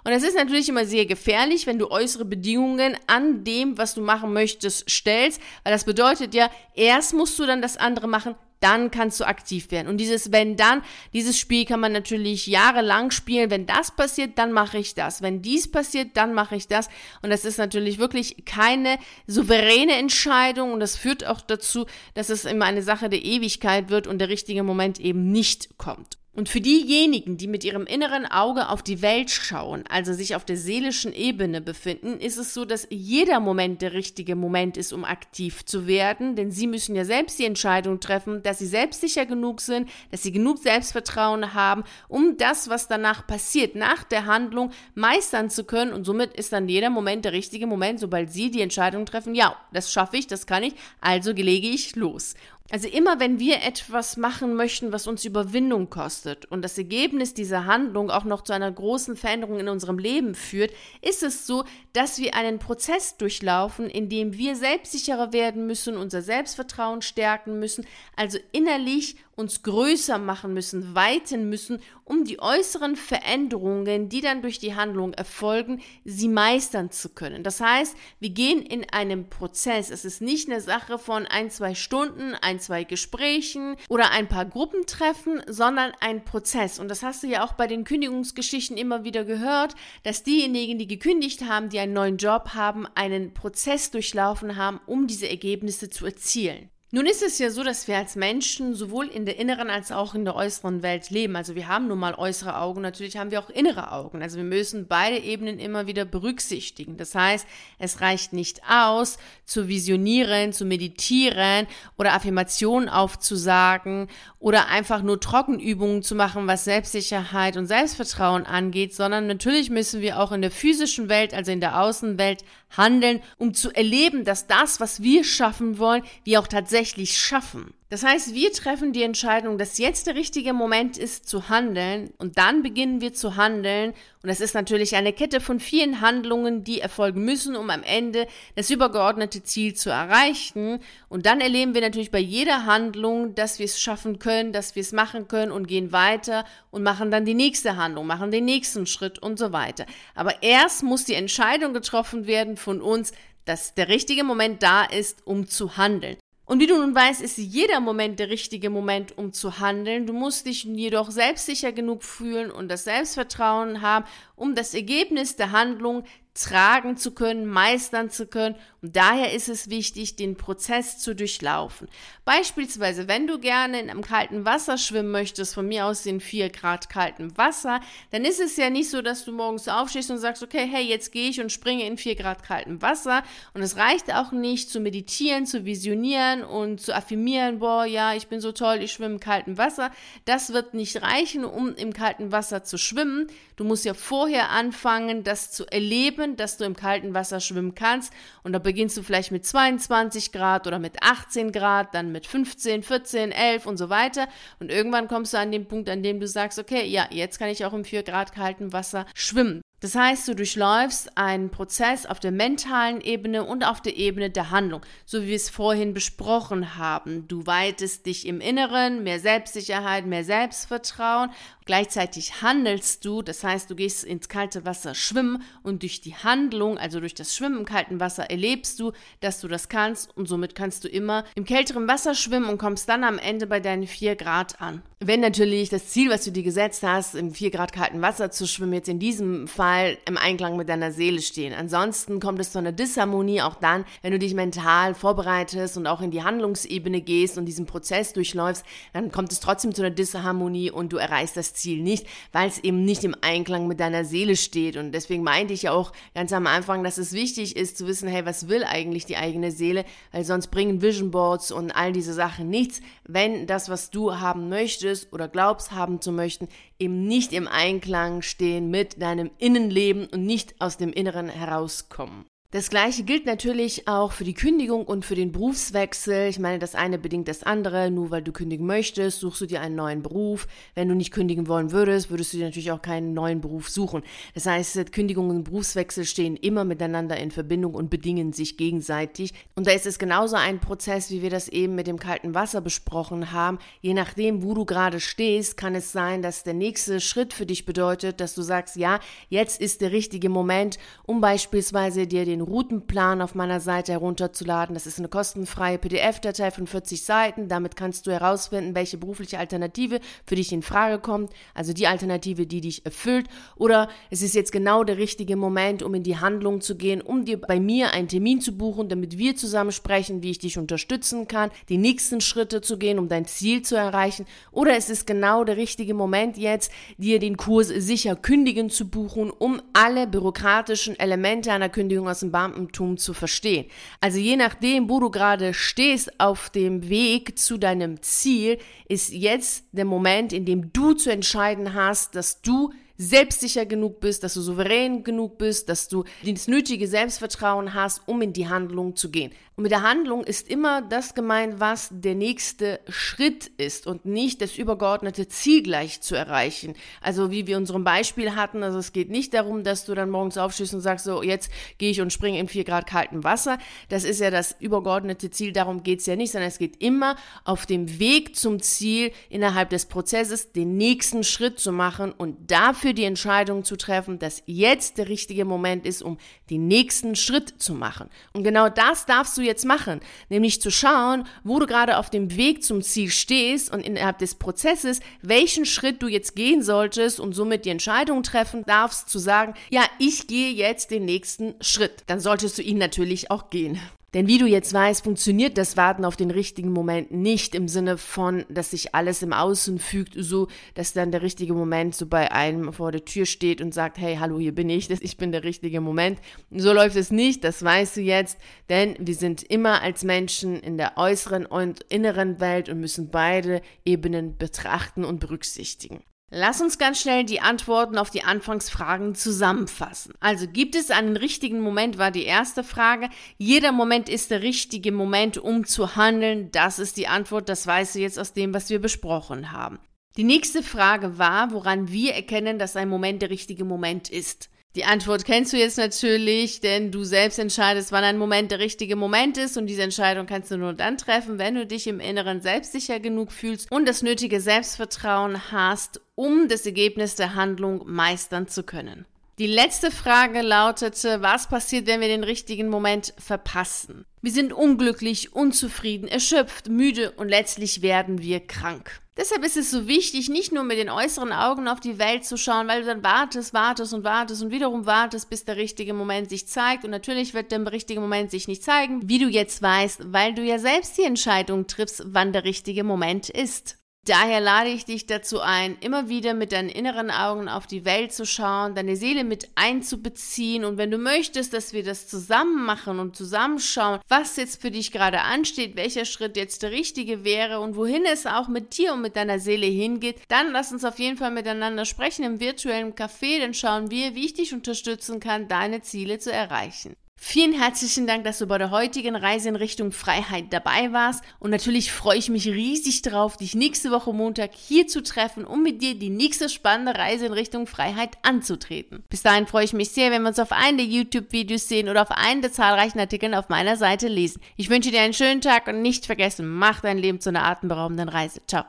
Und 0.03 0.11
das 0.11 0.23
ist 0.23 0.35
natürlich 0.35 0.69
immer 0.69 0.85
sehr 0.85 1.05
gefährlich, 1.05 1.67
wenn 1.67 1.79
du 1.79 1.91
äußere 1.91 2.25
Bedingungen 2.25 2.97
an 3.07 3.43
dem, 3.43 3.77
was 3.77 3.93
du 3.93 4.01
machen 4.01 4.33
möchtest, 4.33 4.89
stellst, 4.89 5.41
weil 5.63 5.73
das 5.73 5.85
bedeutet 5.85 6.33
ja, 6.33 6.49
erst 6.73 7.13
musst 7.13 7.37
du 7.39 7.45
dann 7.45 7.61
das 7.61 7.77
andere 7.77 8.07
machen, 8.07 8.35
dann 8.65 8.89
kannst 8.89 9.19
du 9.19 9.25
aktiv 9.25 9.69
werden. 9.69 9.87
Und 9.87 9.97
dieses 9.97 10.31
wenn 10.31 10.55
dann, 10.55 10.81
dieses 11.13 11.37
Spiel 11.37 11.65
kann 11.65 11.79
man 11.79 11.91
natürlich 11.91 12.47
jahrelang 12.47 13.11
spielen. 13.11 13.51
Wenn 13.51 13.67
das 13.67 13.95
passiert, 13.95 14.39
dann 14.39 14.51
mache 14.51 14.79
ich 14.79 14.95
das. 14.95 15.21
Wenn 15.21 15.43
dies 15.43 15.69
passiert, 15.69 16.17
dann 16.17 16.33
mache 16.33 16.55
ich 16.55 16.67
das. 16.67 16.89
Und 17.21 17.29
das 17.29 17.45
ist 17.45 17.59
natürlich 17.59 17.99
wirklich 17.99 18.45
keine 18.45 18.97
souveräne 19.27 19.93
Entscheidung. 19.97 20.73
Und 20.73 20.79
das 20.79 20.97
führt 20.97 21.27
auch 21.27 21.41
dazu, 21.41 21.85
dass 22.15 22.29
es 22.29 22.45
immer 22.45 22.65
eine 22.65 22.81
Sache 22.81 23.07
der 23.07 23.23
Ewigkeit 23.23 23.89
wird 23.89 24.07
und 24.07 24.19
der 24.19 24.29
richtige 24.29 24.63
Moment 24.63 24.99
eben 24.99 25.31
nicht 25.31 25.77
kommt. 25.77 26.17
Und 26.35 26.49
für 26.49 26.59
diejenigen, 26.59 27.37
die 27.37 27.47
mit 27.47 27.63
ihrem 27.63 27.85
inneren 27.85 28.25
Auge 28.25 28.67
auf 28.67 28.83
die 28.83 29.01
Welt 29.01 29.31
schauen, 29.31 29.85
also 29.87 30.11
sich 30.11 30.35
auf 30.35 30.43
der 30.43 30.57
seelischen 30.57 31.13
Ebene 31.13 31.61
befinden, 31.61 32.19
ist 32.19 32.35
es 32.37 32.53
so, 32.53 32.65
dass 32.65 32.87
jeder 32.89 33.39
Moment 33.39 33.81
der 33.81 33.93
richtige 33.93 34.35
Moment 34.35 34.75
ist, 34.75 34.91
um 34.91 35.05
aktiv 35.05 35.63
zu 35.63 35.87
werden, 35.87 36.35
denn 36.35 36.51
sie 36.51 36.67
müssen 36.67 36.93
ja 36.93 37.05
selbst 37.05 37.39
die 37.39 37.45
Entscheidung 37.45 38.01
treffen, 38.01 38.43
dass 38.43 38.59
sie 38.59 38.65
selbstsicher 38.65 39.25
genug 39.25 39.61
sind, 39.61 39.89
dass 40.11 40.23
sie 40.23 40.33
genug 40.33 40.57
Selbstvertrauen 40.57 41.53
haben, 41.53 41.85
um 42.09 42.35
das, 42.35 42.67
was 42.69 42.89
danach 42.89 43.25
passiert, 43.25 43.75
nach 43.75 44.03
der 44.03 44.25
Handlung 44.25 44.71
meistern 44.93 45.49
zu 45.49 45.63
können. 45.63 45.93
Und 45.93 46.03
somit 46.03 46.33
ist 46.33 46.51
dann 46.51 46.67
jeder 46.67 46.89
Moment 46.89 47.23
der 47.23 47.31
richtige 47.31 47.65
Moment, 47.65 48.01
sobald 48.01 48.29
sie 48.29 48.51
die 48.51 48.61
Entscheidung 48.61 49.05
treffen, 49.05 49.35
ja, 49.35 49.55
das 49.71 49.93
schaffe 49.93 50.17
ich, 50.17 50.27
das 50.27 50.45
kann 50.45 50.63
ich, 50.63 50.73
also 50.99 51.31
lege 51.31 51.69
ich 51.69 51.95
los. 51.95 52.35
Also 52.71 52.87
immer 52.87 53.19
wenn 53.19 53.37
wir 53.37 53.61
etwas 53.61 54.17
machen 54.17 54.55
möchten, 54.55 54.91
was 54.91 55.05
uns 55.05 55.23
Überwindung 55.23 55.91
kostet 55.91 56.45
und 56.45 56.63
das 56.63 56.79
Ergebnis 56.79 57.35
dieser 57.35 57.65
Handlung 57.65 58.09
auch 58.09 58.23
noch 58.23 58.41
zu 58.41 58.53
einer 58.53 58.71
großen 58.71 59.15
Veränderung 59.15 59.59
in 59.59 59.69
unserem 59.69 59.99
Leben 59.99 60.33
führt, 60.33 60.71
ist 61.03 61.21
es 61.21 61.45
so, 61.45 61.63
dass 61.93 62.17
wir 62.17 62.33
einen 62.33 62.57
Prozess 62.57 63.17
durchlaufen, 63.17 63.87
in 63.87 64.09
dem 64.09 64.33
wir 64.33 64.55
selbstsicherer 64.55 65.31
werden 65.31 65.67
müssen, 65.67 65.95
unser 65.95 66.23
Selbstvertrauen 66.23 67.03
stärken 67.03 67.59
müssen, 67.59 67.85
also 68.15 68.39
innerlich 68.51 69.17
uns 69.35 69.63
größer 69.63 70.17
machen 70.17 70.53
müssen, 70.53 70.95
weiten 70.95 71.49
müssen, 71.49 71.81
um 72.05 72.23
die 72.23 72.39
äußeren 72.39 72.95
Veränderungen, 72.95 74.07
die 74.07 74.21
dann 74.21 74.41
durch 74.41 74.59
die 74.59 74.75
Handlung 74.75 75.13
erfolgen, 75.13 75.81
sie 76.05 76.29
meistern 76.29 76.91
zu 76.91 77.09
können. 77.09 77.43
Das 77.43 77.59
heißt, 77.59 77.95
wir 78.19 78.29
gehen 78.29 78.61
in 78.61 78.89
einem 78.91 79.29
Prozess. 79.29 79.89
Es 79.89 80.05
ist 80.05 80.21
nicht 80.21 80.49
eine 80.49 80.61
Sache 80.61 80.97
von 80.97 81.25
ein, 81.25 81.49
zwei 81.49 81.75
Stunden, 81.75 82.33
ein, 82.35 82.59
zwei 82.59 82.83
Gesprächen 82.83 83.75
oder 83.89 84.11
ein 84.11 84.29
paar 84.29 84.45
Gruppentreffen, 84.45 85.41
sondern 85.47 85.91
ein 85.99 86.23
Prozess. 86.23 86.79
Und 86.79 86.87
das 86.87 87.03
hast 87.03 87.23
du 87.23 87.27
ja 87.27 87.43
auch 87.43 87.53
bei 87.53 87.67
den 87.67 87.83
Kündigungsgeschichten 87.83 88.77
immer 88.77 89.03
wieder 89.03 89.25
gehört, 89.25 89.75
dass 90.03 90.23
diejenigen, 90.23 90.77
die 90.77 90.87
gekündigt 90.87 91.45
haben, 91.45 91.69
die 91.69 91.79
einen 91.79 91.93
neuen 91.93 92.17
Job 92.17 92.49
haben, 92.53 92.87
einen 92.95 93.33
Prozess 93.33 93.91
durchlaufen 93.91 94.55
haben, 94.55 94.79
um 94.85 95.07
diese 95.07 95.27
Ergebnisse 95.27 95.89
zu 95.89 96.05
erzielen. 96.05 96.69
Nun 96.95 97.07
ist 97.07 97.21
es 97.21 97.39
ja 97.39 97.49
so, 97.49 97.61
dass 97.61 97.89
wir 97.89 97.97
als 97.97 98.15
Menschen 98.15 98.73
sowohl 98.73 99.07
in 99.07 99.25
der 99.25 99.37
inneren 99.37 99.69
als 99.69 99.91
auch 99.91 100.15
in 100.15 100.23
der 100.23 100.33
äußeren 100.33 100.81
Welt 100.81 101.09
leben. 101.09 101.35
Also 101.35 101.53
wir 101.53 101.67
haben 101.67 101.89
nun 101.89 101.99
mal 101.99 102.15
äußere 102.15 102.57
Augen, 102.57 102.79
natürlich 102.79 103.17
haben 103.17 103.31
wir 103.31 103.41
auch 103.41 103.49
innere 103.49 103.91
Augen. 103.91 104.21
Also 104.21 104.37
wir 104.37 104.45
müssen 104.45 104.87
beide 104.87 105.17
Ebenen 105.17 105.59
immer 105.59 105.87
wieder 105.87 106.05
berücksichtigen. 106.05 106.95
Das 106.95 107.13
heißt, 107.13 107.45
es 107.79 107.99
reicht 107.99 108.31
nicht 108.31 108.61
aus, 108.69 109.17
zu 109.43 109.67
visionieren, 109.67 110.53
zu 110.53 110.63
meditieren 110.63 111.67
oder 111.97 112.13
Affirmationen 112.13 112.87
aufzusagen 112.87 114.07
oder 114.39 114.69
einfach 114.69 115.01
nur 115.01 115.19
Trockenübungen 115.19 116.01
zu 116.01 116.15
machen, 116.15 116.47
was 116.47 116.63
Selbstsicherheit 116.63 117.57
und 117.57 117.65
Selbstvertrauen 117.65 118.45
angeht, 118.45 118.95
sondern 118.95 119.27
natürlich 119.27 119.69
müssen 119.69 119.99
wir 119.99 120.17
auch 120.17 120.31
in 120.31 120.41
der 120.41 120.49
physischen 120.49 121.09
Welt, 121.09 121.33
also 121.33 121.51
in 121.51 121.59
der 121.59 121.81
Außenwelt, 121.81 122.45
handeln, 122.69 123.21
um 123.37 123.53
zu 123.53 123.71
erleben, 123.71 124.25
dass 124.25 124.47
das, 124.47 124.79
was 124.79 125.01
wir 125.01 125.23
schaffen 125.23 125.77
wollen, 125.77 126.03
wir 126.23 126.39
auch 126.39 126.47
tatsächlich 126.47 127.17
schaffen. 127.17 127.73
Das 127.89 128.03
heißt, 128.03 128.33
wir 128.33 128.51
treffen 128.51 128.93
die 128.93 129.03
Entscheidung, 129.03 129.59
dass 129.59 129.77
jetzt 129.77 130.07
der 130.07 130.15
richtige 130.15 130.53
Moment 130.53 130.97
ist 130.97 131.29
zu 131.29 131.49
handeln 131.49 132.11
und 132.17 132.39
dann 132.39 132.63
beginnen 132.63 132.99
wir 132.99 133.13
zu 133.13 133.35
handeln 133.35 133.93
und 134.23 134.27
das 134.27 134.41
ist 134.41 134.55
natürlich 134.55 134.95
eine 134.95 135.13
Kette 135.13 135.39
von 135.39 135.59
vielen 135.59 136.01
Handlungen, 136.01 136.63
die 136.63 136.81
erfolgen 136.81 137.23
müssen, 137.23 137.55
um 137.55 137.69
am 137.69 137.83
Ende 137.83 138.25
das 138.55 138.71
übergeordnete 138.71 139.43
Ziel 139.43 139.75
zu 139.75 139.91
erreichen 139.91 140.79
und 141.09 141.27
dann 141.27 141.41
erleben 141.41 141.75
wir 141.75 141.81
natürlich 141.81 142.09
bei 142.09 142.17
jeder 142.19 142.65
Handlung, 142.65 143.35
dass 143.35 143.59
wir 143.59 143.65
es 143.65 143.79
schaffen 143.79 144.17
können, 144.17 144.51
dass 144.51 144.73
wir 144.73 144.81
es 144.81 144.91
machen 144.91 145.27
können 145.27 145.51
und 145.51 145.67
gehen 145.67 145.91
weiter 145.91 146.43
und 146.71 146.81
machen 146.81 147.11
dann 147.11 147.23
die 147.23 147.35
nächste 147.35 147.75
Handlung, 147.75 148.07
machen 148.07 148.31
den 148.31 148.45
nächsten 148.45 148.87
Schritt 148.87 149.19
und 149.19 149.37
so 149.37 149.53
weiter. 149.53 149.85
Aber 150.15 150.41
erst 150.41 150.81
muss 150.81 151.05
die 151.05 151.13
Entscheidung 151.13 151.71
getroffen 151.71 152.25
werden 152.25 152.57
von 152.57 152.81
uns, 152.81 153.11
dass 153.45 153.75
der 153.75 153.89
richtige 153.89 154.23
Moment 154.23 154.63
da 154.63 154.85
ist, 154.85 155.19
um 155.27 155.47
zu 155.47 155.77
handeln. 155.77 156.17
Und 156.45 156.59
wie 156.59 156.67
du 156.67 156.77
nun 156.77 156.93
weißt, 156.93 157.21
ist 157.21 157.37
jeder 157.37 157.79
Moment 157.79 158.19
der 158.19 158.29
richtige 158.29 158.69
Moment, 158.69 159.17
um 159.17 159.33
zu 159.33 159.59
handeln. 159.59 160.05
Du 160.05 160.13
musst 160.13 160.45
dich 160.45 160.63
jedoch 160.63 161.09
selbstsicher 161.09 161.71
genug 161.71 162.03
fühlen 162.03 162.51
und 162.51 162.69
das 162.69 162.83
Selbstvertrauen 162.83 163.81
haben, 163.81 164.05
um 164.35 164.53
das 164.53 164.75
Ergebnis 164.75 165.35
der 165.35 165.51
Handlung 165.51 166.03
tragen 166.35 166.97
zu 166.97 167.11
können, 167.11 167.45
meistern 167.45 168.09
zu 168.09 168.27
können. 168.27 168.55
Und 168.81 168.95
daher 168.95 169.33
ist 169.33 169.49
es 169.49 169.69
wichtig, 169.69 170.15
den 170.15 170.35
Prozess 170.35 170.99
zu 170.99 171.15
durchlaufen. 171.15 171.87
Beispielsweise, 172.25 173.07
wenn 173.07 173.25
du 173.25 173.39
gerne 173.39 173.79
in 173.79 173.89
einem 173.89 174.03
kalten 174.03 174.45
Wasser 174.45 174.77
schwimmen 174.77 175.11
möchtest, 175.11 175.55
von 175.55 175.67
mir 175.67 175.85
aus 175.85 176.05
in 176.05 176.19
4 176.19 176.49
Grad 176.49 176.89
kaltem 176.89 177.35
Wasser, 177.37 177.79
dann 178.11 178.25
ist 178.25 178.41
es 178.41 178.57
ja 178.57 178.69
nicht 178.69 178.89
so, 178.89 179.01
dass 179.01 179.23
du 179.23 179.31
morgens 179.31 179.67
aufstehst 179.67 180.11
und 180.11 180.17
sagst, 180.17 180.43
okay, 180.43 180.67
hey, 180.69 180.83
jetzt 180.83 181.11
gehe 181.11 181.29
ich 181.29 181.39
und 181.39 181.51
springe 181.51 181.87
in 181.87 181.97
4 181.97 182.15
Grad 182.15 182.43
kaltem 182.43 182.81
Wasser. 182.81 183.23
Und 183.53 183.61
es 183.61 183.77
reicht 183.77 184.13
auch 184.13 184.31
nicht 184.31 184.69
zu 184.69 184.81
meditieren, 184.81 185.45
zu 185.45 185.65
visionieren 185.65 186.43
und 186.43 186.81
zu 186.81 186.93
affirmieren, 186.93 187.59
boah, 187.59 187.85
ja, 187.85 188.13
ich 188.13 188.27
bin 188.27 188.41
so 188.41 188.51
toll, 188.51 188.79
ich 188.81 188.91
schwimme 188.91 189.15
im 189.15 189.19
kalten 189.21 189.57
Wasser. 189.57 189.89
Das 190.25 190.51
wird 190.51 190.73
nicht 190.73 191.01
reichen, 191.01 191.45
um 191.45 191.73
im 191.75 191.93
kalten 191.93 192.33
Wasser 192.33 192.63
zu 192.63 192.77
schwimmen. 192.77 193.27
Du 193.55 193.63
musst 193.63 193.85
ja 193.85 193.93
vorher 193.93 194.49
anfangen, 194.49 195.23
das 195.23 195.51
zu 195.51 195.65
erleben 195.65 196.35
dass 196.35 196.57
du 196.57 196.65
im 196.65 196.75
kalten 196.75 197.13
Wasser 197.13 197.39
schwimmen 197.39 197.75
kannst. 197.75 198.13
Und 198.43 198.53
da 198.53 198.59
beginnst 198.59 198.97
du 198.97 199.03
vielleicht 199.03 199.31
mit 199.31 199.45
22 199.45 200.31
Grad 200.31 200.67
oder 200.67 200.79
mit 200.79 201.01
18 201.01 201.51
Grad, 201.51 201.93
dann 201.93 202.11
mit 202.11 202.27
15, 202.27 202.83
14, 202.83 203.31
11 203.31 203.65
und 203.65 203.77
so 203.77 203.89
weiter. 203.89 204.27
Und 204.59 204.71
irgendwann 204.71 205.07
kommst 205.07 205.33
du 205.33 205.37
an 205.37 205.51
den 205.51 205.67
Punkt, 205.67 205.89
an 205.89 206.03
dem 206.03 206.19
du 206.19 206.27
sagst, 206.27 206.59
okay, 206.59 206.85
ja, 206.85 207.07
jetzt 207.11 207.39
kann 207.39 207.49
ich 207.49 207.65
auch 207.65 207.73
im 207.73 207.85
4 207.85 208.03
Grad 208.03 208.33
kalten 208.33 208.73
Wasser 208.73 209.05
schwimmen. 209.13 209.61
Das 209.81 209.93
heißt, 209.93 210.27
du 210.27 210.35
durchläufst 210.35 211.17
einen 211.17 211.51
Prozess 211.51 212.05
auf 212.05 212.19
der 212.19 212.31
mentalen 212.31 213.01
Ebene 213.01 213.43
und 213.43 213.67
auf 213.67 213.81
der 213.81 213.97
Ebene 213.97 214.31
der 214.31 214.49
Handlung, 214.49 214.81
so 215.05 215.21
wie 215.21 215.27
wir 215.27 215.35
es 215.35 215.49
vorhin 215.49 215.93
besprochen 215.93 216.77
haben. 216.77 217.27
Du 217.27 217.45
weitest 217.45 218.05
dich 218.05 218.25
im 218.25 218.39
Inneren, 218.39 219.03
mehr 219.03 219.19
Selbstsicherheit, 219.19 220.05
mehr 220.05 220.23
Selbstvertrauen. 220.23 221.29
Gleichzeitig 221.65 222.41
handelst 222.41 223.05
du, 223.05 223.21
das 223.21 223.43
heißt, 223.43 223.69
du 223.69 223.75
gehst 223.75 224.03
ins 224.03 224.29
kalte 224.29 224.65
Wasser 224.65 224.95
schwimmen 224.95 225.43
und 225.61 225.81
durch 225.81 225.99
die 225.99 226.15
Handlung, 226.15 226.77
also 226.77 226.99
durch 226.99 227.15
das 227.15 227.35
Schwimmen 227.35 227.57
im 227.59 227.65
kalten 227.65 227.99
Wasser, 227.99 228.29
erlebst 228.29 228.79
du, 228.79 228.91
dass 229.19 229.41
du 229.41 229.47
das 229.47 229.67
kannst 229.67 230.15
und 230.15 230.27
somit 230.27 230.55
kannst 230.55 230.83
du 230.83 230.87
immer 230.87 231.25
im 231.35 231.43
kälteren 231.43 231.87
Wasser 231.87 232.15
schwimmen 232.15 232.49
und 232.49 232.59
kommst 232.59 232.87
dann 232.87 233.03
am 233.03 233.19
Ende 233.19 233.45
bei 233.45 233.59
deinen 233.59 233.87
4 233.87 234.15
Grad 234.15 234.61
an. 234.61 234.83
Wenn 234.99 235.19
natürlich 235.19 235.69
das 235.69 235.89
Ziel, 235.89 236.09
was 236.09 236.23
du 236.23 236.31
dir 236.31 236.43
gesetzt 236.43 236.81
hast, 236.83 237.15
im 237.15 237.33
4 237.33 237.51
Grad 237.51 237.73
kalten 237.73 238.01
Wasser 238.01 238.31
zu 238.31 238.47
schwimmen, 238.47 238.73
jetzt 238.73 238.89
in 238.89 238.99
diesem 238.99 239.47
Fall 239.47 239.74
Fall 239.75 239.97
im 240.05 240.17
Einklang 240.17 240.55
mit 240.55 240.69
deiner 240.69 240.91
Seele 240.91 241.21
stehen. 241.21 241.53
Ansonsten 241.53 242.19
kommt 242.19 242.39
es 242.39 242.51
zu 242.51 242.59
einer 242.59 242.71
Disharmonie 242.71 243.41
auch 243.41 243.55
dann, 243.55 243.85
wenn 244.01 244.11
du 244.11 244.19
dich 244.19 244.33
mental 244.33 244.93
vorbereitest 244.93 245.77
und 245.77 245.87
auch 245.87 246.01
in 246.01 246.11
die 246.11 246.23
Handlungsebene 246.23 247.01
gehst 247.01 247.37
und 247.37 247.45
diesen 247.45 247.65
Prozess 247.65 248.13
durchläufst, 248.13 248.63
dann 248.93 249.11
kommt 249.11 249.31
es 249.31 249.39
trotzdem 249.39 249.73
zu 249.73 249.81
einer 249.81 249.93
Disharmonie 249.93 250.71
und 250.71 250.93
du 250.93 250.97
erreichst 250.97 251.35
das 251.35 251.53
Ziel 251.53 251.81
nicht, 251.81 252.07
weil 252.31 252.47
es 252.47 252.59
eben 252.59 252.85
nicht 252.85 253.03
im 253.03 253.15
Einklang 253.19 253.67
mit 253.67 253.79
deiner 253.79 254.05
Seele 254.05 254.37
steht. 254.37 254.77
Und 254.77 254.93
deswegen 254.93 255.23
meinte 255.23 255.53
ich 255.53 255.63
ja 255.63 255.71
auch 255.71 255.91
ganz 256.13 256.31
am 256.31 256.47
Anfang, 256.47 256.83
dass 256.83 256.97
es 256.97 257.13
wichtig 257.13 257.55
ist 257.55 257.77
zu 257.77 257.87
wissen, 257.87 258.07
hey, 258.07 258.25
was 258.25 258.47
will 258.47 258.63
eigentlich 258.63 259.05
die 259.05 259.17
eigene 259.17 259.51
Seele? 259.51 259.83
Weil 260.11 260.23
sonst 260.23 260.47
bringen 260.47 260.81
Vision 260.81 261.11
Boards 261.11 261.51
und 261.51 261.71
all 261.71 261.91
diese 261.91 262.13
Sachen 262.13 262.49
nichts, 262.49 262.81
wenn 263.05 263.45
das, 263.45 263.69
was 263.69 263.89
du 263.89 264.19
haben 264.19 264.47
möchtest 264.49 265.11
oder 265.11 265.27
glaubst 265.27 265.73
haben 265.73 265.99
zu 265.99 266.11
möchten, 266.11 266.47
eben 266.79 267.07
nicht 267.07 267.33
im 267.33 267.47
Einklang 267.47 268.21
stehen 268.21 268.69
mit 268.69 269.01
deinem 269.01 269.31
Innenleben 269.37 270.07
und 270.07 270.25
nicht 270.25 270.55
aus 270.59 270.77
dem 270.77 270.91
Inneren 270.91 271.29
herauskommen. 271.29 272.25
Das 272.55 272.69
gleiche 272.69 273.03
gilt 273.03 273.25
natürlich 273.25 273.85
auch 273.85 274.13
für 274.13 274.23
die 274.23 274.33
Kündigung 274.33 274.85
und 274.85 275.03
für 275.03 275.15
den 275.15 275.33
Berufswechsel. 275.33 276.29
Ich 276.29 276.39
meine, 276.39 276.57
das 276.57 276.73
eine 276.73 276.97
bedingt 276.97 277.27
das 277.27 277.43
andere. 277.43 277.91
Nur 277.91 278.11
weil 278.11 278.21
du 278.21 278.31
kündigen 278.31 278.65
möchtest, 278.65 279.19
suchst 279.19 279.41
du 279.41 279.45
dir 279.45 279.59
einen 279.59 279.75
neuen 279.75 280.01
Beruf. 280.01 280.47
Wenn 280.73 280.87
du 280.87 280.95
nicht 280.95 281.11
kündigen 281.11 281.49
wollen 281.49 281.73
würdest, 281.73 282.09
würdest 282.09 282.31
du 282.31 282.37
dir 282.37 282.45
natürlich 282.45 282.71
auch 282.71 282.81
keinen 282.81 283.13
neuen 283.13 283.41
Beruf 283.41 283.67
suchen. 283.67 284.03
Das 284.35 284.45
heißt, 284.45 284.93
Kündigung 284.93 285.31
und 285.31 285.43
Berufswechsel 285.43 286.05
stehen 286.05 286.37
immer 286.37 286.63
miteinander 286.63 287.17
in 287.17 287.29
Verbindung 287.29 287.73
und 287.73 287.89
bedingen 287.89 288.31
sich 288.31 288.55
gegenseitig. 288.55 289.33
Und 289.55 289.67
da 289.67 289.71
ist 289.71 289.85
es 289.85 289.99
genauso 289.99 290.37
ein 290.37 290.61
Prozess, 290.61 291.11
wie 291.11 291.21
wir 291.21 291.29
das 291.29 291.49
eben 291.49 291.75
mit 291.75 291.87
dem 291.87 291.99
kalten 291.99 292.35
Wasser 292.35 292.61
besprochen 292.61 293.33
haben. 293.33 293.59
Je 293.81 293.93
nachdem, 293.93 294.43
wo 294.43 294.53
du 294.53 294.63
gerade 294.63 295.01
stehst, 295.01 295.57
kann 295.57 295.75
es 295.75 295.91
sein, 295.91 296.21
dass 296.21 296.43
der 296.43 296.53
nächste 296.53 297.01
Schritt 297.01 297.33
für 297.33 297.45
dich 297.45 297.65
bedeutet, 297.65 298.21
dass 298.21 298.33
du 298.33 298.43
sagst, 298.43 298.77
ja, 298.77 299.01
jetzt 299.27 299.59
ist 299.59 299.81
der 299.81 299.91
richtige 299.91 300.29
Moment, 300.29 300.79
um 301.05 301.19
beispielsweise 301.19 302.07
dir 302.07 302.23
den 302.23 302.44
Routenplan 302.45 303.21
auf 303.21 303.35
meiner 303.35 303.59
Seite 303.59 303.91
herunterzuladen. 303.91 304.73
Das 304.73 304.85
ist 304.85 304.99
eine 304.99 305.07
kostenfreie 305.07 305.77
PDF-Datei 305.77 306.51
von 306.51 306.67
40 306.67 307.03
Seiten. 307.03 307.47
Damit 307.47 307.75
kannst 307.75 308.07
du 308.07 308.11
herausfinden, 308.11 308.75
welche 308.75 308.97
berufliche 308.97 309.39
Alternative 309.39 309.99
für 310.25 310.35
dich 310.35 310.51
in 310.51 310.61
Frage 310.61 310.99
kommt. 310.99 311.31
Also 311.53 311.73
die 311.73 311.87
Alternative, 311.87 312.45
die 312.45 312.61
dich 312.61 312.85
erfüllt. 312.85 313.27
Oder 313.55 313.89
es 314.09 314.21
ist 314.21 314.35
jetzt 314.35 314.51
genau 314.51 314.83
der 314.83 314.97
richtige 314.97 315.35
Moment, 315.35 315.83
um 315.83 315.93
in 315.93 316.03
die 316.03 316.17
Handlung 316.17 316.61
zu 316.61 316.75
gehen, 316.75 317.01
um 317.01 317.25
dir 317.25 317.39
bei 317.39 317.59
mir 317.59 317.91
einen 317.93 318.07
Termin 318.07 318.41
zu 318.41 318.57
buchen, 318.57 318.89
damit 318.89 319.17
wir 319.17 319.35
zusammen 319.35 319.71
sprechen, 319.71 320.23
wie 320.23 320.31
ich 320.31 320.39
dich 320.39 320.57
unterstützen 320.57 321.27
kann, 321.27 321.51
die 321.69 321.77
nächsten 321.77 322.21
Schritte 322.21 322.61
zu 322.61 322.77
gehen, 322.77 322.99
um 322.99 323.09
dein 323.09 323.25
Ziel 323.25 323.61
zu 323.61 323.75
erreichen. 323.75 324.25
Oder 324.51 324.77
es 324.77 324.89
ist 324.89 325.07
genau 325.07 325.43
der 325.43 325.57
richtige 325.57 325.93
Moment 325.93 326.37
jetzt, 326.37 326.71
dir 326.97 327.19
den 327.19 327.37
Kurs 327.37 327.67
sicher 327.67 328.15
kündigen 328.15 328.69
zu 328.69 328.87
buchen, 328.87 329.31
um 329.31 329.61
alle 329.73 330.07
bürokratischen 330.07 330.97
Elemente 330.99 331.51
einer 331.51 331.69
Kündigung 331.69 332.07
aus 332.07 332.19
dem 332.19 332.31
Beamtentum 332.35 332.97
zu 332.97 333.13
verstehen. 333.13 333.67
Also 334.01 334.19
je 334.19 334.35
nachdem, 334.35 334.89
wo 334.89 334.99
du 334.99 335.09
gerade 335.09 335.53
stehst 335.53 336.19
auf 336.19 336.49
dem 336.49 336.89
Weg 336.89 337.39
zu 337.39 337.57
deinem 337.57 338.01
Ziel, 338.01 338.57
ist 338.89 339.13
jetzt 339.13 339.63
der 339.71 339.85
Moment, 339.85 340.33
in 340.33 340.43
dem 340.43 340.73
du 340.73 340.91
zu 340.91 341.09
entscheiden 341.09 341.73
hast, 341.73 342.15
dass 342.15 342.41
du 342.41 342.73
selbstsicher 342.97 343.65
genug 343.65 343.99
bist, 343.99 344.23
dass 344.23 344.33
du 344.33 344.41
souverän 344.41 345.03
genug 345.03 345.37
bist, 345.37 345.69
dass 345.69 345.87
du 345.87 346.03
das 346.23 346.47
nötige 346.47 346.87
Selbstvertrauen 346.87 347.73
hast, 347.73 348.01
um 348.07 348.21
in 348.21 348.33
die 348.33 348.47
Handlung 348.47 348.95
zu 348.95 349.09
gehen. 349.09 349.31
Und 349.57 349.63
mit 349.63 349.71
der 349.71 349.83
Handlung 349.83 350.25
ist 350.25 350.49
immer 350.49 350.81
das 350.81 351.13
gemeint, 351.13 351.61
was 351.61 351.87
der 351.89 352.13
nächste 352.13 352.81
Schritt 352.89 353.47
ist 353.57 353.87
und 353.87 354.05
nicht 354.05 354.41
das 354.41 354.57
übergeordnete 354.57 355.29
Ziel 355.29 355.63
gleich 355.63 356.01
zu 356.01 356.13
erreichen. 356.13 356.73
Also 356.99 357.31
wie 357.31 357.47
wir 357.47 357.55
unserem 357.55 357.85
Beispiel 357.85 358.35
hatten, 358.35 358.63
also 358.63 358.79
es 358.79 358.91
geht 358.91 359.09
nicht 359.09 359.33
darum, 359.33 359.63
dass 359.63 359.85
du 359.85 359.95
dann 359.95 360.09
morgens 360.09 360.37
aufstehst 360.37 360.73
und 360.73 360.81
sagst, 360.81 361.05
so 361.05 361.23
jetzt 361.23 361.49
gehe 361.77 361.89
ich 361.89 362.01
und 362.01 362.11
springe 362.11 362.37
in 362.37 362.49
vier 362.49 362.65
Grad 362.65 362.85
kaltem 362.85 363.23
Wasser. 363.23 363.57
Das 363.87 364.03
ist 364.03 364.19
ja 364.19 364.29
das 364.29 364.57
übergeordnete 364.59 365.29
Ziel, 365.29 365.53
darum 365.53 365.83
geht 365.83 366.01
es 366.01 366.05
ja 366.05 366.17
nicht, 366.17 366.33
sondern 366.33 366.49
es 366.49 366.57
geht 366.57 366.83
immer 366.83 367.15
auf 367.45 367.65
dem 367.65 367.97
Weg 367.97 368.35
zum 368.35 368.61
Ziel 368.61 369.13
innerhalb 369.29 369.69
des 369.69 369.85
Prozesses 369.85 370.51
den 370.51 370.75
nächsten 370.75 371.23
Schritt 371.23 371.59
zu 371.59 371.71
machen 371.71 372.11
und 372.11 372.51
dafür 372.51 372.84
die 372.93 373.03
Entscheidung 373.03 373.63
zu 373.63 373.75
treffen, 373.75 374.19
dass 374.19 374.43
jetzt 374.45 374.97
der 374.97 375.09
richtige 375.09 375.45
Moment 375.45 375.85
ist, 375.85 376.01
um 376.01 376.17
den 376.49 376.67
nächsten 376.67 377.15
Schritt 377.15 377.61
zu 377.61 377.73
machen. 377.73 378.09
Und 378.33 378.43
genau 378.43 378.69
das 378.69 379.05
darfst 379.05 379.37
du 379.37 379.41
jetzt 379.41 379.65
machen, 379.65 380.01
nämlich 380.29 380.61
zu 380.61 380.71
schauen, 380.71 381.25
wo 381.43 381.59
du 381.59 381.65
gerade 381.65 381.97
auf 381.97 382.09
dem 382.09 382.35
Weg 382.35 382.63
zum 382.63 382.81
Ziel 382.81 383.09
stehst 383.09 383.73
und 383.73 383.81
innerhalb 383.81 384.19
des 384.19 384.35
Prozesses, 384.35 384.99
welchen 385.21 385.65
Schritt 385.65 386.01
du 386.01 386.07
jetzt 386.07 386.35
gehen 386.35 386.61
solltest 386.61 387.19
und 387.19 387.33
somit 387.33 387.65
die 387.65 387.69
Entscheidung 387.69 388.23
treffen 388.23 388.63
darfst, 388.65 389.09
zu 389.09 389.19
sagen, 389.19 389.53
ja, 389.69 389.83
ich 389.99 390.27
gehe 390.27 390.51
jetzt 390.51 390.91
den 390.91 391.05
nächsten 391.05 391.55
Schritt. 391.61 392.03
Dann 392.07 392.19
solltest 392.19 392.57
du 392.57 392.61
ihn 392.61 392.77
natürlich 392.77 393.31
auch 393.31 393.49
gehen. 393.49 393.79
Denn 394.15 394.27
wie 394.27 394.37
du 394.37 394.45
jetzt 394.45 394.73
weißt, 394.73 395.03
funktioniert 395.03 395.57
das 395.57 395.75
Warten 395.75 396.05
auf 396.05 396.15
den 396.15 396.31
richtigen 396.31 396.71
Moment 396.71 397.11
nicht 397.11 397.53
im 397.53 397.67
Sinne 397.67 397.97
von, 397.97 398.45
dass 398.47 398.71
sich 398.71 398.95
alles 398.95 399.21
im 399.21 399.33
Außen 399.33 399.77
fügt, 399.77 400.13
so 400.17 400.47
dass 400.73 400.93
dann 400.93 401.11
der 401.11 401.21
richtige 401.21 401.53
Moment 401.53 401.93
so 401.93 402.05
bei 402.05 402.31
einem 402.31 402.71
vor 402.71 402.93
der 402.93 403.03
Tür 403.03 403.25
steht 403.25 403.59
und 403.59 403.73
sagt, 403.73 403.97
hey, 403.97 404.15
hallo, 404.15 404.39
hier 404.39 404.55
bin 404.55 404.69
ich, 404.69 404.89
ich 405.01 405.17
bin 405.17 405.33
der 405.33 405.43
richtige 405.43 405.81
Moment. 405.81 406.19
So 406.49 406.71
läuft 406.71 406.95
es 406.95 407.11
nicht, 407.11 407.43
das 407.43 407.61
weißt 407.61 407.97
du 407.97 408.01
jetzt, 408.01 408.37
denn 408.69 408.95
wir 408.99 409.15
sind 409.15 409.43
immer 409.43 409.81
als 409.81 410.05
Menschen 410.05 410.61
in 410.61 410.77
der 410.77 410.97
äußeren 410.97 411.45
und 411.45 411.81
inneren 411.89 412.39
Welt 412.39 412.69
und 412.69 412.79
müssen 412.79 413.09
beide 413.09 413.61
Ebenen 413.83 414.37
betrachten 414.37 415.03
und 415.03 415.19
berücksichtigen. 415.19 416.01
Lass 416.31 416.59
uns 416.59 416.79
ganz 416.79 416.99
schnell 416.99 417.23
die 417.23 417.39
Antworten 417.39 417.97
auf 417.99 418.09
die 418.09 418.23
Anfangsfragen 418.23 419.13
zusammenfassen. 419.13 420.13
Also 420.19 420.47
gibt 420.47 420.75
es 420.75 420.89
einen 420.89 421.17
richtigen 421.17 421.59
Moment, 421.59 421.99
war 421.99 422.09
die 422.09 422.25
erste 422.25 422.63
Frage. 422.63 423.09
Jeder 423.37 423.71
Moment 423.71 424.09
ist 424.09 424.31
der 424.31 424.41
richtige 424.41 424.91
Moment, 424.91 425.37
um 425.37 425.65
zu 425.65 425.95
handeln. 425.95 426.51
Das 426.51 426.79
ist 426.79 426.97
die 426.97 427.07
Antwort, 427.07 427.47
das 427.47 427.67
weißt 427.67 427.95
du 427.95 427.99
jetzt 427.99 428.19
aus 428.19 428.33
dem, 428.33 428.53
was 428.53 428.69
wir 428.69 428.79
besprochen 428.79 429.51
haben. 429.51 429.79
Die 430.17 430.23
nächste 430.23 430.63
Frage 430.63 431.19
war, 431.19 431.51
woran 431.51 431.89
wir 431.89 432.13
erkennen, 432.15 432.57
dass 432.57 432.75
ein 432.75 432.89
Moment 432.89 433.21
der 433.21 433.29
richtige 433.29 433.65
Moment 433.65 434.09
ist. 434.09 434.49
Die 434.75 434.83
Antwort 434.83 435.23
kennst 435.23 435.53
du 435.53 435.57
jetzt 435.57 435.77
natürlich, 435.77 436.59
denn 436.59 436.91
du 436.91 437.05
selbst 437.05 437.39
entscheidest, 437.39 437.93
wann 437.93 438.03
ein 438.03 438.17
Moment 438.17 438.51
der 438.51 438.59
richtige 438.59 438.97
Moment 438.97 439.37
ist 439.37 439.55
und 439.55 439.67
diese 439.67 439.83
Entscheidung 439.83 440.25
kannst 440.25 440.51
du 440.51 440.57
nur 440.57 440.73
dann 440.73 440.97
treffen, 440.97 441.39
wenn 441.39 441.55
du 441.55 441.65
dich 441.65 441.87
im 441.87 442.01
Inneren 442.01 442.41
selbstsicher 442.41 442.99
genug 442.99 443.31
fühlst 443.31 443.71
und 443.71 443.87
das 443.87 444.01
nötige 444.01 444.41
Selbstvertrauen 444.41 445.49
hast, 445.53 446.01
um 446.15 446.49
das 446.49 446.65
Ergebnis 446.65 447.15
der 447.15 447.35
Handlung 447.35 447.83
meistern 447.85 448.49
zu 448.49 448.63
können. 448.63 449.05
Die 449.37 449.47
letzte 449.47 449.91
Frage 449.91 450.41
lautete, 450.41 451.21
was 451.21 451.47
passiert, 451.47 451.87
wenn 451.87 451.99
wir 451.99 452.07
den 452.07 452.23
richtigen 452.23 452.69
Moment 452.69 453.13
verpassen? 453.17 454.05
Wir 454.21 454.31
sind 454.31 454.53
unglücklich, 454.53 455.33
unzufrieden, 455.33 456.07
erschöpft, 456.07 456.69
müde 456.69 457.11
und 457.11 457.27
letztlich 457.27 457.81
werden 457.81 458.21
wir 458.21 458.39
krank. 458.39 459.01
Deshalb 459.17 459.43
ist 459.43 459.57
es 459.57 459.71
so 459.71 459.87
wichtig, 459.89 460.29
nicht 460.29 460.53
nur 460.53 460.63
mit 460.63 460.77
den 460.77 460.89
äußeren 460.89 461.33
Augen 461.33 461.67
auf 461.67 461.81
die 461.81 461.99
Welt 461.99 462.23
zu 462.23 462.37
schauen, 462.37 462.69
weil 462.69 462.81
du 462.81 462.87
dann 462.87 463.03
wartest, 463.03 463.53
wartest 463.53 463.93
und 463.93 464.05
wartest 464.05 464.41
und 464.41 464.51
wiederum 464.51 464.85
wartest, 464.85 465.29
bis 465.29 465.43
der 465.43 465.57
richtige 465.57 465.93
Moment 465.93 466.29
sich 466.29 466.47
zeigt. 466.47 466.85
Und 466.85 466.91
natürlich 466.91 467.33
wird 467.33 467.51
der 467.51 467.69
richtige 467.69 467.99
Moment 467.99 468.31
sich 468.31 468.47
nicht 468.47 468.63
zeigen, 468.63 469.09
wie 469.09 469.19
du 469.19 469.27
jetzt 469.27 469.61
weißt, 469.61 470.13
weil 470.13 470.33
du 470.33 470.43
ja 470.43 470.59
selbst 470.59 470.97
die 470.97 471.03
Entscheidung 471.03 471.67
triffst, 471.67 472.03
wann 472.05 472.31
der 472.31 472.45
richtige 472.45 472.85
Moment 472.85 473.29
ist. 473.29 473.77
Daher 474.07 474.39
lade 474.39 474.69
ich 474.69 474.85
dich 474.85 475.07
dazu 475.07 475.39
ein, 475.39 475.79
immer 475.81 476.09
wieder 476.09 476.35
mit 476.35 476.51
deinen 476.51 476.69
inneren 476.69 477.09
Augen 477.09 477.49
auf 477.49 477.65
die 477.65 477.85
Welt 477.85 478.13
zu 478.13 478.27
schauen, 478.27 478.75
deine 478.75 478.97
Seele 478.97 479.23
mit 479.23 479.49
einzubeziehen 479.55 480.63
und 480.63 480.77
wenn 480.77 480.91
du 480.91 480.99
möchtest, 480.99 481.53
dass 481.53 481.73
wir 481.73 481.83
das 481.83 482.07
zusammen 482.07 482.65
machen 482.65 482.99
und 482.99 483.15
zusammenschauen, 483.15 483.99
was 484.07 484.35
jetzt 484.35 484.61
für 484.61 484.69
dich 484.69 484.91
gerade 484.91 485.21
ansteht, 485.21 485.75
welcher 485.75 486.05
Schritt 486.05 486.37
jetzt 486.37 486.61
der 486.61 486.69
richtige 486.69 487.23
wäre 487.23 487.59
und 487.61 487.75
wohin 487.75 488.05
es 488.05 488.27
auch 488.27 488.47
mit 488.47 488.77
dir 488.77 488.93
und 488.93 489.01
mit 489.01 489.15
deiner 489.15 489.39
Seele 489.39 489.65
hingeht, 489.65 490.21
dann 490.27 490.51
lass 490.51 490.71
uns 490.71 490.85
auf 490.85 490.99
jeden 490.99 491.17
Fall 491.17 491.31
miteinander 491.31 491.85
sprechen 491.85 492.25
im 492.25 492.39
virtuellen 492.39 492.93
Café, 492.93 493.39
dann 493.39 493.55
schauen 493.55 493.89
wir, 493.89 494.13
wie 494.13 494.25
ich 494.25 494.35
dich 494.35 494.53
unterstützen 494.53 495.19
kann, 495.19 495.47
deine 495.47 495.81
Ziele 495.81 496.19
zu 496.19 496.31
erreichen. 496.31 496.95
Vielen 497.17 497.53
herzlichen 497.53 498.07
Dank, 498.07 498.23
dass 498.23 498.37
du 498.37 498.45
bei 498.45 498.57
der 498.57 498.71
heutigen 498.71 499.15
Reise 499.15 499.49
in 499.49 499.55
Richtung 499.55 499.91
Freiheit 499.91 500.45
dabei 500.51 500.93
warst. 500.93 501.23
Und 501.39 501.49
natürlich 501.49 501.91
freue 501.91 502.17
ich 502.17 502.29
mich 502.29 502.47
riesig 502.47 503.01
darauf, 503.01 503.37
dich 503.37 503.55
nächste 503.55 503.91
Woche 503.91 504.13
Montag 504.13 504.51
hier 504.53 504.87
zu 504.87 505.01
treffen, 505.01 505.43
um 505.43 505.63
mit 505.63 505.81
dir 505.81 505.95
die 505.95 506.09
nächste 506.09 506.47
spannende 506.47 506.95
Reise 506.95 507.25
in 507.25 507.33
Richtung 507.33 507.67
Freiheit 507.67 508.11
anzutreten. 508.23 509.03
Bis 509.09 509.21
dahin 509.21 509.47
freue 509.47 509.65
ich 509.65 509.73
mich 509.73 509.89
sehr, 509.89 510.11
wenn 510.11 510.21
wir 510.21 510.29
uns 510.29 510.39
auf 510.39 510.53
einen 510.53 510.77
der 510.77 510.85
YouTube-Videos 510.85 511.67
sehen 511.67 511.89
oder 511.89 512.03
auf 512.03 512.11
einen 512.11 512.41
der 512.41 512.53
zahlreichen 512.53 512.99
Artikel 512.99 513.33
auf 513.33 513.49
meiner 513.49 513.75
Seite 513.75 514.07
lesen. 514.07 514.41
Ich 514.55 514.69
wünsche 514.69 514.91
dir 514.91 515.01
einen 515.01 515.13
schönen 515.13 515.41
Tag 515.41 515.67
und 515.67 515.81
nicht 515.81 516.05
vergessen, 516.05 516.47
mach 516.47 516.81
dein 516.81 516.97
Leben 516.97 517.19
zu 517.19 517.29
einer 517.29 517.45
atemberaubenden 517.45 518.07
Reise. 518.07 518.39
Ciao. 518.47 518.63